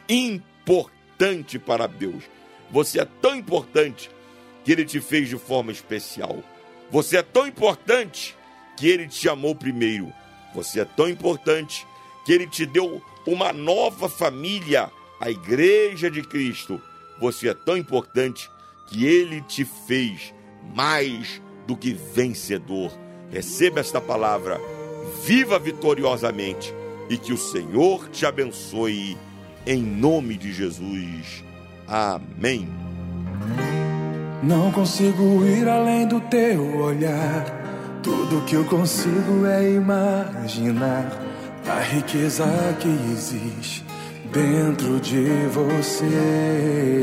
importante 0.06 1.58
para 1.58 1.86
Deus. 1.86 2.24
Você 2.70 3.00
é 3.00 3.06
tão 3.22 3.34
importante 3.34 4.10
que 4.62 4.72
Ele 4.72 4.84
te 4.84 5.00
fez 5.00 5.30
de 5.30 5.38
forma 5.38 5.72
especial. 5.72 6.44
Você 6.90 7.16
é 7.16 7.22
tão 7.22 7.46
importante 7.46 8.36
que 8.76 8.86
Ele 8.86 9.08
te 9.08 9.30
amou 9.30 9.54
primeiro. 9.54 10.12
Você 10.54 10.80
é 10.80 10.84
tão 10.84 11.08
importante 11.08 11.86
que 12.26 12.34
Ele 12.34 12.46
te 12.46 12.66
deu 12.66 13.02
uma 13.26 13.50
nova 13.50 14.10
família, 14.10 14.90
a 15.18 15.30
Igreja 15.30 16.10
de 16.10 16.20
Cristo. 16.20 16.78
Você 17.18 17.48
é 17.48 17.54
tão 17.54 17.78
importante 17.78 18.50
que 18.86 19.04
Ele 19.06 19.40
te 19.42 19.64
fez 19.64 20.34
mais 20.74 21.40
do 21.66 21.76
que 21.76 21.92
vencedor. 21.92 22.92
Receba 23.30 23.80
esta 23.80 24.00
palavra, 24.00 24.60
viva 25.24 25.58
vitoriosamente 25.58 26.72
e 27.08 27.16
que 27.16 27.32
o 27.32 27.38
Senhor 27.38 28.08
te 28.08 28.24
abençoe 28.24 29.16
em 29.66 29.82
nome 29.82 30.36
de 30.36 30.52
Jesus. 30.52 31.44
Amém. 31.86 32.68
Não 34.42 34.70
consigo 34.72 35.44
ir 35.46 35.68
além 35.68 36.06
do 36.06 36.20
teu 36.20 36.76
olhar. 36.76 37.62
Tudo 38.02 38.44
que 38.44 38.54
eu 38.54 38.64
consigo 38.66 39.46
é 39.46 39.72
imaginar 39.72 41.10
a 41.66 41.80
riqueza 41.80 42.44
que 42.78 42.88
existe 43.12 43.84
dentro 44.30 45.00
de 45.00 45.46
você. 45.50 47.02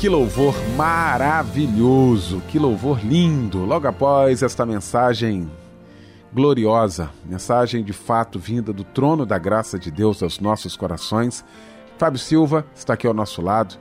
Que 0.00 0.08
louvor 0.08 0.54
maravilhoso, 0.78 2.40
que 2.48 2.58
louvor 2.58 3.04
lindo. 3.04 3.66
Logo 3.66 3.86
após 3.86 4.42
esta 4.42 4.64
mensagem 4.64 5.50
gloriosa, 6.32 7.10
mensagem 7.26 7.84
de 7.84 7.92
fato 7.92 8.38
vinda 8.38 8.72
do 8.72 8.82
trono 8.82 9.26
da 9.26 9.36
graça 9.36 9.78
de 9.78 9.90
Deus 9.90 10.22
aos 10.22 10.40
nossos 10.40 10.74
corações, 10.74 11.44
Fábio 11.98 12.18
Silva 12.18 12.64
está 12.74 12.94
aqui 12.94 13.06
ao 13.06 13.12
nosso 13.12 13.42
lado, 13.42 13.74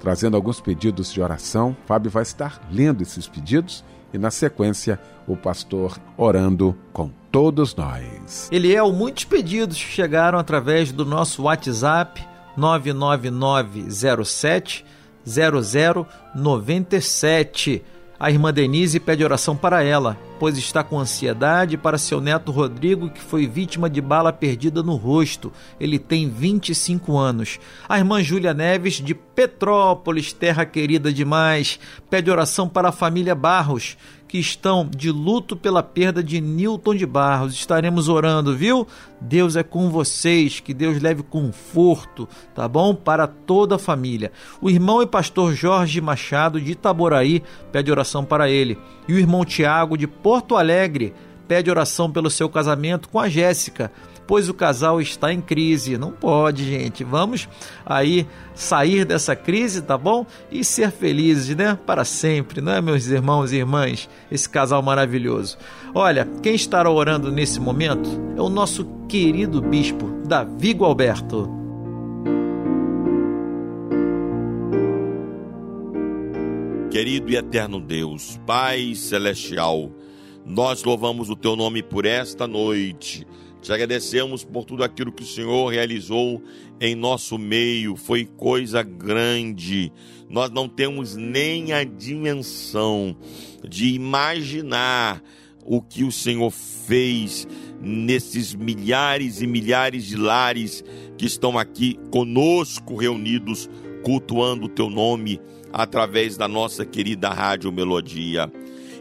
trazendo 0.00 0.38
alguns 0.38 0.58
pedidos 0.58 1.12
de 1.12 1.20
oração. 1.20 1.76
Fábio 1.84 2.10
vai 2.10 2.22
estar 2.22 2.58
lendo 2.70 3.02
esses 3.02 3.28
pedidos 3.28 3.84
e, 4.10 4.16
na 4.16 4.30
sequência, 4.30 4.98
o 5.26 5.36
pastor 5.36 5.98
orando 6.16 6.74
com 6.94 7.10
todos 7.30 7.76
nós. 7.76 8.48
Eliel, 8.50 8.90
muitos 8.90 9.24
pedidos 9.24 9.76
chegaram 9.76 10.38
através 10.38 10.92
do 10.92 11.04
nosso 11.04 11.42
WhatsApp 11.42 12.26
99907 12.56 15.01
0097. 15.24 17.82
A 18.22 18.30
irmã 18.30 18.52
Denise 18.52 19.00
pede 19.00 19.24
oração 19.24 19.56
para 19.56 19.82
ela, 19.82 20.16
pois 20.38 20.56
está 20.56 20.84
com 20.84 20.96
ansiedade 20.96 21.76
para 21.76 21.98
seu 21.98 22.20
neto 22.20 22.52
Rodrigo, 22.52 23.10
que 23.10 23.20
foi 23.20 23.48
vítima 23.48 23.90
de 23.90 24.00
bala 24.00 24.32
perdida 24.32 24.80
no 24.80 24.94
rosto. 24.94 25.52
Ele 25.80 25.98
tem 25.98 26.30
25 26.30 27.18
anos. 27.18 27.58
A 27.88 27.98
irmã 27.98 28.22
Júlia 28.22 28.54
Neves, 28.54 28.94
de 28.94 29.12
Petrópolis, 29.12 30.32
terra 30.32 30.64
querida 30.64 31.12
demais, 31.12 31.80
pede 32.08 32.30
oração 32.30 32.68
para 32.68 32.90
a 32.90 32.92
família 32.92 33.34
Barros, 33.34 33.96
que 34.32 34.38
estão 34.38 34.88
de 34.88 35.10
luto 35.10 35.54
pela 35.54 35.82
perda 35.82 36.24
de 36.24 36.40
Newton 36.40 36.94
de 36.94 37.04
Barros. 37.04 37.52
Estaremos 37.52 38.08
orando, 38.08 38.56
viu? 38.56 38.88
Deus 39.20 39.56
é 39.56 39.62
com 39.62 39.90
vocês, 39.90 40.58
que 40.58 40.72
Deus 40.72 41.02
leve 41.02 41.22
conforto, 41.22 42.26
tá 42.54 42.66
bom? 42.66 42.94
Para 42.94 43.26
toda 43.26 43.74
a 43.74 43.78
família. 43.78 44.32
O 44.58 44.70
irmão 44.70 45.02
e 45.02 45.06
pastor 45.06 45.52
Jorge 45.52 46.00
Machado, 46.00 46.58
de 46.58 46.72
Itaboraí, 46.72 47.42
pede 47.70 47.90
oração 47.90 48.24
para 48.24 48.48
ele. 48.48 48.78
E 49.06 49.12
o 49.12 49.18
irmão 49.18 49.44
Tiago, 49.44 49.98
de 49.98 50.06
Porto 50.06 50.56
Alegre, 50.56 51.12
pede 51.46 51.68
oração 51.68 52.10
pelo 52.10 52.30
seu 52.30 52.48
casamento 52.48 53.10
com 53.10 53.20
a 53.20 53.28
Jéssica, 53.28 53.92
pois 54.32 54.48
o 54.48 54.54
casal 54.54 54.98
está 54.98 55.30
em 55.30 55.42
crise. 55.42 55.98
Não 55.98 56.10
pode, 56.10 56.64
gente. 56.64 57.04
Vamos 57.04 57.46
aí 57.84 58.26
sair 58.54 59.04
dessa 59.04 59.36
crise, 59.36 59.82
tá 59.82 59.98
bom? 59.98 60.24
E 60.50 60.64
ser 60.64 60.90
felizes, 60.90 61.54
né? 61.54 61.78
Para 61.84 62.02
sempre, 62.02 62.62
não 62.62 62.72
é, 62.72 62.80
meus 62.80 63.08
irmãos 63.08 63.52
e 63.52 63.56
irmãs? 63.56 64.08
Esse 64.30 64.48
casal 64.48 64.80
maravilhoso. 64.80 65.58
Olha, 65.94 66.26
quem 66.42 66.54
estará 66.54 66.90
orando 66.90 67.30
nesse 67.30 67.60
momento 67.60 68.08
é 68.34 68.40
o 68.40 68.48
nosso 68.48 68.86
querido 69.06 69.60
bispo, 69.60 70.08
Davi 70.26 70.72
Gualberto. 70.72 71.50
Querido 76.90 77.30
e 77.30 77.36
eterno 77.36 77.78
Deus, 77.78 78.40
Pai 78.46 78.94
celestial, 78.94 79.90
nós 80.46 80.82
louvamos 80.84 81.28
o 81.28 81.36
teu 81.36 81.54
nome 81.54 81.82
por 81.82 82.06
esta 82.06 82.46
noite. 82.46 83.26
Te 83.62 83.72
agradecemos 83.72 84.42
por 84.42 84.64
tudo 84.64 84.82
aquilo 84.82 85.12
que 85.12 85.22
o 85.22 85.26
Senhor 85.26 85.68
realizou 85.68 86.42
em 86.80 86.96
nosso 86.96 87.38
meio. 87.38 87.94
Foi 87.94 88.26
coisa 88.26 88.82
grande. 88.82 89.92
Nós 90.28 90.50
não 90.50 90.68
temos 90.68 91.14
nem 91.14 91.72
a 91.72 91.84
dimensão 91.84 93.16
de 93.62 93.94
imaginar 93.94 95.22
o 95.64 95.80
que 95.80 96.02
o 96.02 96.10
Senhor 96.10 96.50
fez 96.50 97.46
nesses 97.80 98.52
milhares 98.52 99.40
e 99.40 99.46
milhares 99.46 100.06
de 100.06 100.16
lares 100.16 100.84
que 101.16 101.24
estão 101.24 101.56
aqui 101.56 101.96
conosco 102.10 102.96
reunidos, 102.96 103.70
cultuando 104.02 104.66
o 104.66 104.68
teu 104.68 104.90
nome 104.90 105.40
através 105.72 106.36
da 106.36 106.48
nossa 106.48 106.84
querida 106.84 107.28
Rádio 107.28 107.70
Melodia. 107.70 108.50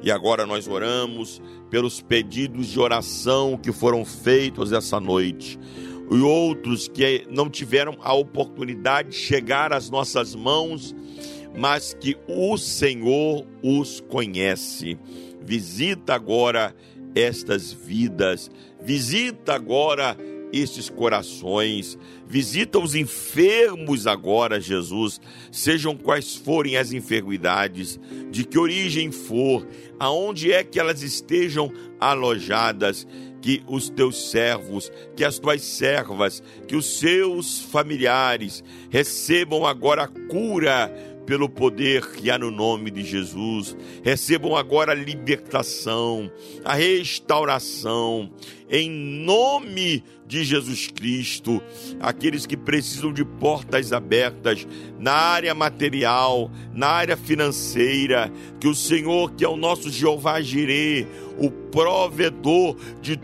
E 0.04 0.12
agora 0.12 0.46
nós 0.46 0.68
oramos 0.68 1.42
pelos 1.70 2.02
pedidos 2.02 2.68
de 2.68 2.80
oração 2.80 3.58
que 3.58 3.72
foram 3.72 4.04
feitos 4.04 4.72
essa 4.72 5.00
noite. 5.00 5.60
E 6.12 6.20
outros 6.20 6.88
que 6.88 7.26
não 7.30 7.50
tiveram 7.50 7.98
a 8.02 8.14
oportunidade 8.14 9.10
de 9.10 9.16
chegar 9.16 9.72
às 9.72 9.90
nossas 9.90 10.36
mãos, 10.36 10.96
mas 11.56 11.94
que 11.94 12.18
o 12.28 12.58
Senhor 12.58 13.46
os 13.64 14.02
conhece. 14.02 14.98
Visita 15.42 16.14
agora 16.14 16.76
estas 17.16 17.72
vidas, 17.72 18.50
visita 18.82 19.54
agora 19.54 20.18
estes 20.54 20.90
corações. 20.90 21.98
Visita 22.28 22.80
os 22.80 22.96
enfermos 22.96 24.08
agora, 24.08 24.60
Jesus, 24.60 25.20
sejam 25.52 25.96
quais 25.96 26.36
forem 26.36 26.78
as 26.78 26.92
enfermidades, 26.92 28.00
de 28.30 28.44
que 28.44 28.58
origem 28.58 29.12
for, 29.12 29.68
aonde 30.00 30.52
é 30.52 30.64
que 30.64 30.80
elas 30.80 31.02
estejam 31.02 31.72
alojadas, 32.00 33.08
que 33.42 33.64
os 33.68 33.90
teus 33.90 34.30
servos, 34.30 34.92
que 35.16 35.26
as 35.26 35.40
tuas 35.40 35.62
servas, 35.62 36.44
que 36.68 36.76
os 36.76 37.00
seus 37.00 37.60
familiares 37.60 38.64
recebam 38.90 39.66
agora 39.66 40.04
a 40.04 40.08
cura 40.08 40.94
pelo 41.32 41.48
poder 41.48 42.12
que 42.12 42.30
há 42.30 42.38
no 42.38 42.52
nome 42.52 42.92
de 42.92 43.06
Jesus. 43.06 43.74
Recebam 44.04 44.54
agora 44.54 44.92
a 44.92 44.96
libertação, 44.96 46.30
a 46.62 46.74
restauração, 46.74 48.30
em 48.70 48.92
nome 48.92 50.04
de 50.28 50.44
Jesus 50.44 50.88
Cristo. 50.88 51.62
Aqueles 52.02 52.46
que 52.46 52.58
precisam 52.58 53.14
de 53.14 53.24
portas 53.24 53.94
abertas 53.94 54.68
na 55.00 55.14
área 55.14 55.56
material, 55.56 56.52
na 56.74 56.88
área 56.88 57.16
financeira, 57.16 58.30
que 58.60 58.68
o 58.68 58.76
Senhor, 58.76 59.32
que 59.32 59.46
é 59.46 59.48
o 59.48 59.56
nosso 59.56 59.90
Jeová 59.90 60.42
Jireh, 60.42 61.08
o 61.38 61.50
provedor 61.50 62.76
de 63.02 63.18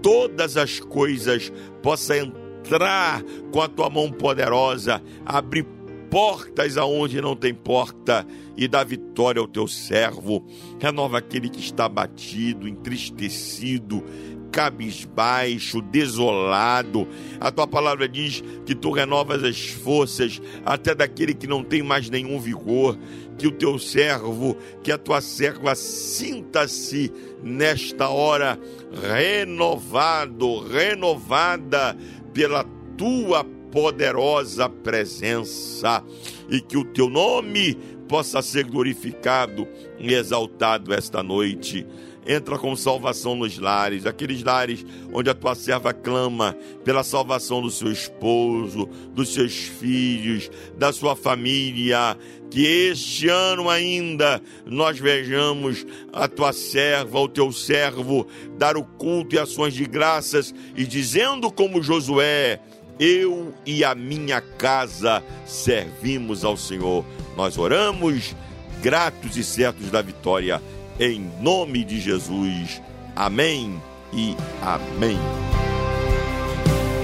todas 0.00 0.56
as 0.56 0.78
coisas, 0.78 1.52
possa 1.82 2.16
entrar 2.16 3.24
com 3.50 3.60
a 3.60 3.66
tua 3.66 3.90
mão 3.90 4.08
poderosa, 4.08 5.02
abrir 5.26 5.66
portas 6.10 6.76
aonde 6.76 7.20
não 7.20 7.36
tem 7.36 7.54
porta 7.54 8.26
e 8.56 8.66
dá 8.66 8.82
vitória 8.82 9.40
ao 9.40 9.46
teu 9.46 9.68
servo. 9.68 10.44
Renova 10.78 11.18
aquele 11.18 11.48
que 11.48 11.60
está 11.60 11.84
abatido, 11.84 12.68
entristecido, 12.68 14.04
cabisbaixo, 14.50 15.80
desolado. 15.80 17.06
A 17.40 17.50
tua 17.50 17.66
palavra 17.66 18.08
diz 18.08 18.42
que 18.66 18.74
tu 18.74 18.90
renovas 18.90 19.44
as 19.44 19.68
forças 19.68 20.42
até 20.64 20.94
daquele 20.94 21.32
que 21.32 21.46
não 21.46 21.62
tem 21.62 21.82
mais 21.82 22.10
nenhum 22.10 22.38
vigor. 22.38 22.98
Que 23.38 23.46
o 23.46 23.52
teu 23.52 23.78
servo, 23.78 24.56
que 24.82 24.92
a 24.92 24.98
tua 24.98 25.22
serva 25.22 25.74
sinta-se 25.74 27.10
nesta 27.42 28.10
hora 28.10 28.58
renovado, 28.92 30.60
renovada 30.66 31.96
pela 32.34 32.64
tua 32.98 33.46
poderosa 33.70 34.68
presença 34.68 36.04
e 36.48 36.60
que 36.60 36.76
o 36.76 36.84
teu 36.84 37.08
nome 37.08 37.74
possa 38.08 38.42
ser 38.42 38.64
glorificado 38.64 39.68
e 39.98 40.12
exaltado 40.12 40.92
esta 40.92 41.22
noite. 41.22 41.86
Entra 42.26 42.58
com 42.58 42.76
salvação 42.76 43.34
nos 43.34 43.58
lares, 43.58 44.04
aqueles 44.04 44.42
lares 44.42 44.84
onde 45.12 45.30
a 45.30 45.34
tua 45.34 45.54
serva 45.54 45.92
clama 45.92 46.56
pela 46.84 47.02
salvação 47.02 47.62
do 47.62 47.70
seu 47.70 47.90
esposo, 47.90 48.86
dos 49.14 49.32
seus 49.32 49.54
filhos, 49.54 50.50
da 50.76 50.92
sua 50.92 51.16
família. 51.16 52.18
Que 52.50 52.66
este 52.90 53.28
ano 53.28 53.70
ainda 53.70 54.42
nós 54.66 54.98
vejamos 54.98 55.86
a 56.12 56.28
tua 56.28 56.52
serva, 56.52 57.18
o 57.18 57.28
teu 57.28 57.52
servo, 57.52 58.26
dar 58.58 58.76
o 58.76 58.84
culto 58.84 59.36
e 59.36 59.38
ações 59.38 59.72
de 59.72 59.86
graças 59.86 60.52
e 60.76 60.84
dizendo 60.84 61.50
como 61.50 61.82
Josué: 61.82 62.60
eu 63.00 63.54
e 63.64 63.82
a 63.82 63.94
minha 63.94 64.42
casa 64.42 65.24
servimos 65.46 66.44
ao 66.44 66.54
Senhor. 66.54 67.02
Nós 67.34 67.56
oramos, 67.56 68.36
gratos 68.82 69.38
e 69.38 69.42
certos 69.42 69.90
da 69.90 70.02
vitória, 70.02 70.60
em 70.98 71.32
nome 71.40 71.82
de 71.82 71.98
Jesus. 71.98 72.82
Amém 73.16 73.80
e 74.12 74.36
amém. 74.60 75.18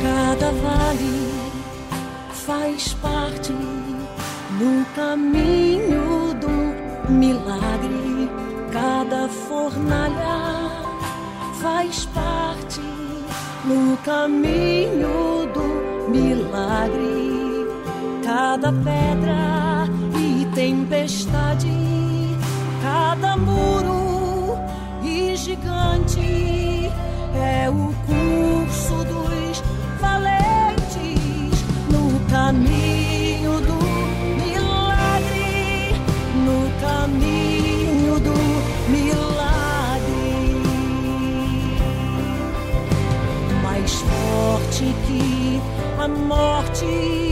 Cada 0.03 0.53
vale 0.53 1.31
faz 2.31 2.93
parte 2.95 3.53
no 3.53 4.85
caminho 4.95 6.35
do 6.35 7.11
milagre. 7.11 8.29
Cada 8.71 9.29
fornalha 9.29 10.85
faz 11.63 12.05
parte 12.07 12.83
no 13.65 13.97
caminho 13.99 15.47
do 15.55 15.76
milagre. 16.17 17.67
Cada 18.25 18.73
pedra 18.73 19.87
e 20.19 20.47
tempestade, 20.55 21.71
cada 22.83 23.37
muro 23.37 24.59
e 25.03 25.37
gigante 25.37 26.91
é 27.35 27.71
o 27.71 27.95
curso 28.07 29.05
dos 29.05 29.63
valentes 30.01 31.63
no 31.89 32.19
caminho 32.29 33.61
do 33.61 33.79
milagre, 34.43 35.95
no 36.45 36.81
caminho 36.81 37.36
morte, 46.09 47.26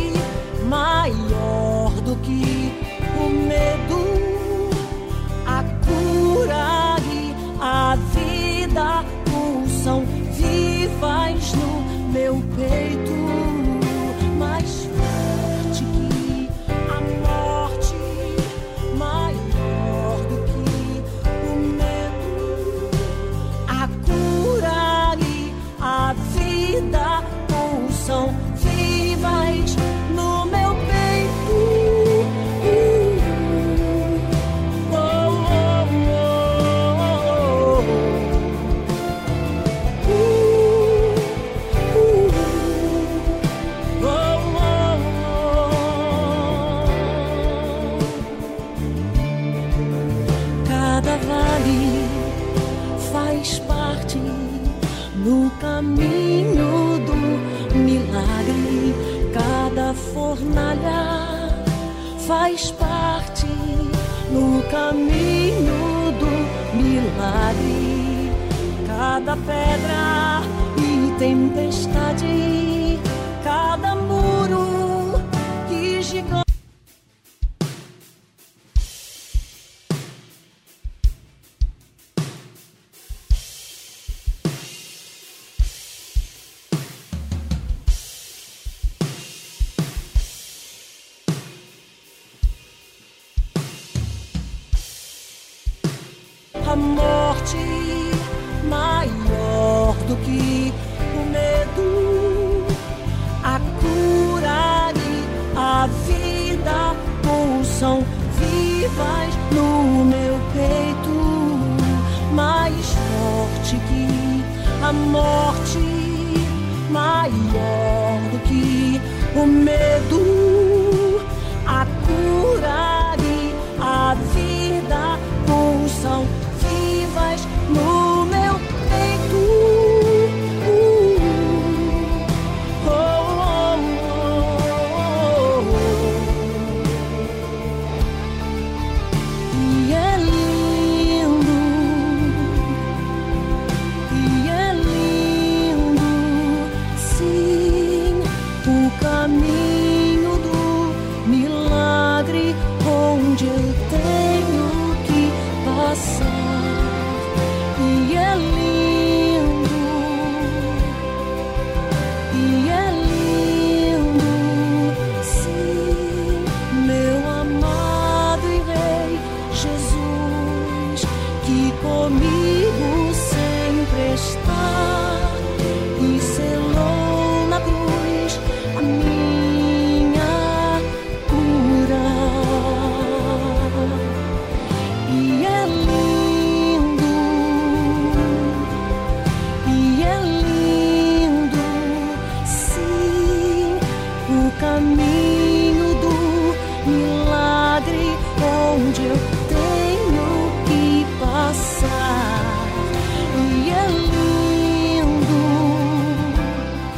A 96.75 97.24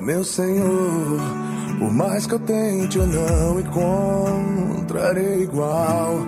Ó 0.00 0.02
meu 0.02 0.24
Senhor. 0.24 1.20
Por 1.78 1.92
mais 1.92 2.26
que 2.26 2.32
eu 2.34 2.40
tente, 2.40 2.98
eu 2.98 3.06
não 3.06 3.60
encontrarei 3.60 5.42
igual. 5.42 6.18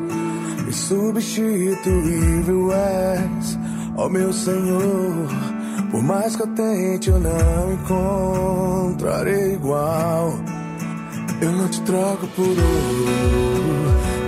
Insubstituível 0.68 2.70
és, 2.72 3.58
ó 3.96 4.08
meu 4.08 4.32
Senhor. 4.32 5.26
Por 5.90 6.00
mais 6.02 6.36
que 6.36 6.42
eu 6.42 6.46
tente, 6.48 7.10
eu 7.10 7.18
não 7.18 7.72
encontrarei 7.72 9.54
igual. 9.54 10.34
Eu 11.40 11.50
não 11.52 11.68
te 11.68 11.80
troco 11.82 12.26
por 12.28 12.46
ouro, 12.46 12.56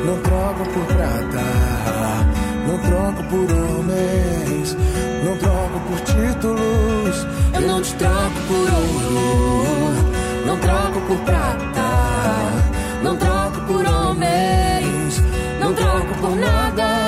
não 0.05 0.20
troco 0.22 0.64
por 0.72 0.84
prata, 0.86 1.40
não 2.66 2.78
troco 2.78 3.22
por 3.30 3.53
homens, 3.53 4.76
não 5.24 5.36
troco 5.38 5.80
por 5.88 6.01
títulos. 6.01 7.43
Eu 7.55 7.61
não 7.61 7.80
te 7.80 7.94
troco 7.94 8.40
por 8.48 8.70
ouro, 8.70 9.94
não 10.46 10.59
troco 10.59 11.00
por 11.07 11.18
prata, 11.18 11.90
não 13.02 13.16
troco 13.16 13.61
por 13.66 13.86
homens, 13.86 15.22
não 15.61 15.72
troco 15.72 16.14
por 16.20 16.36
nada. 16.36 17.03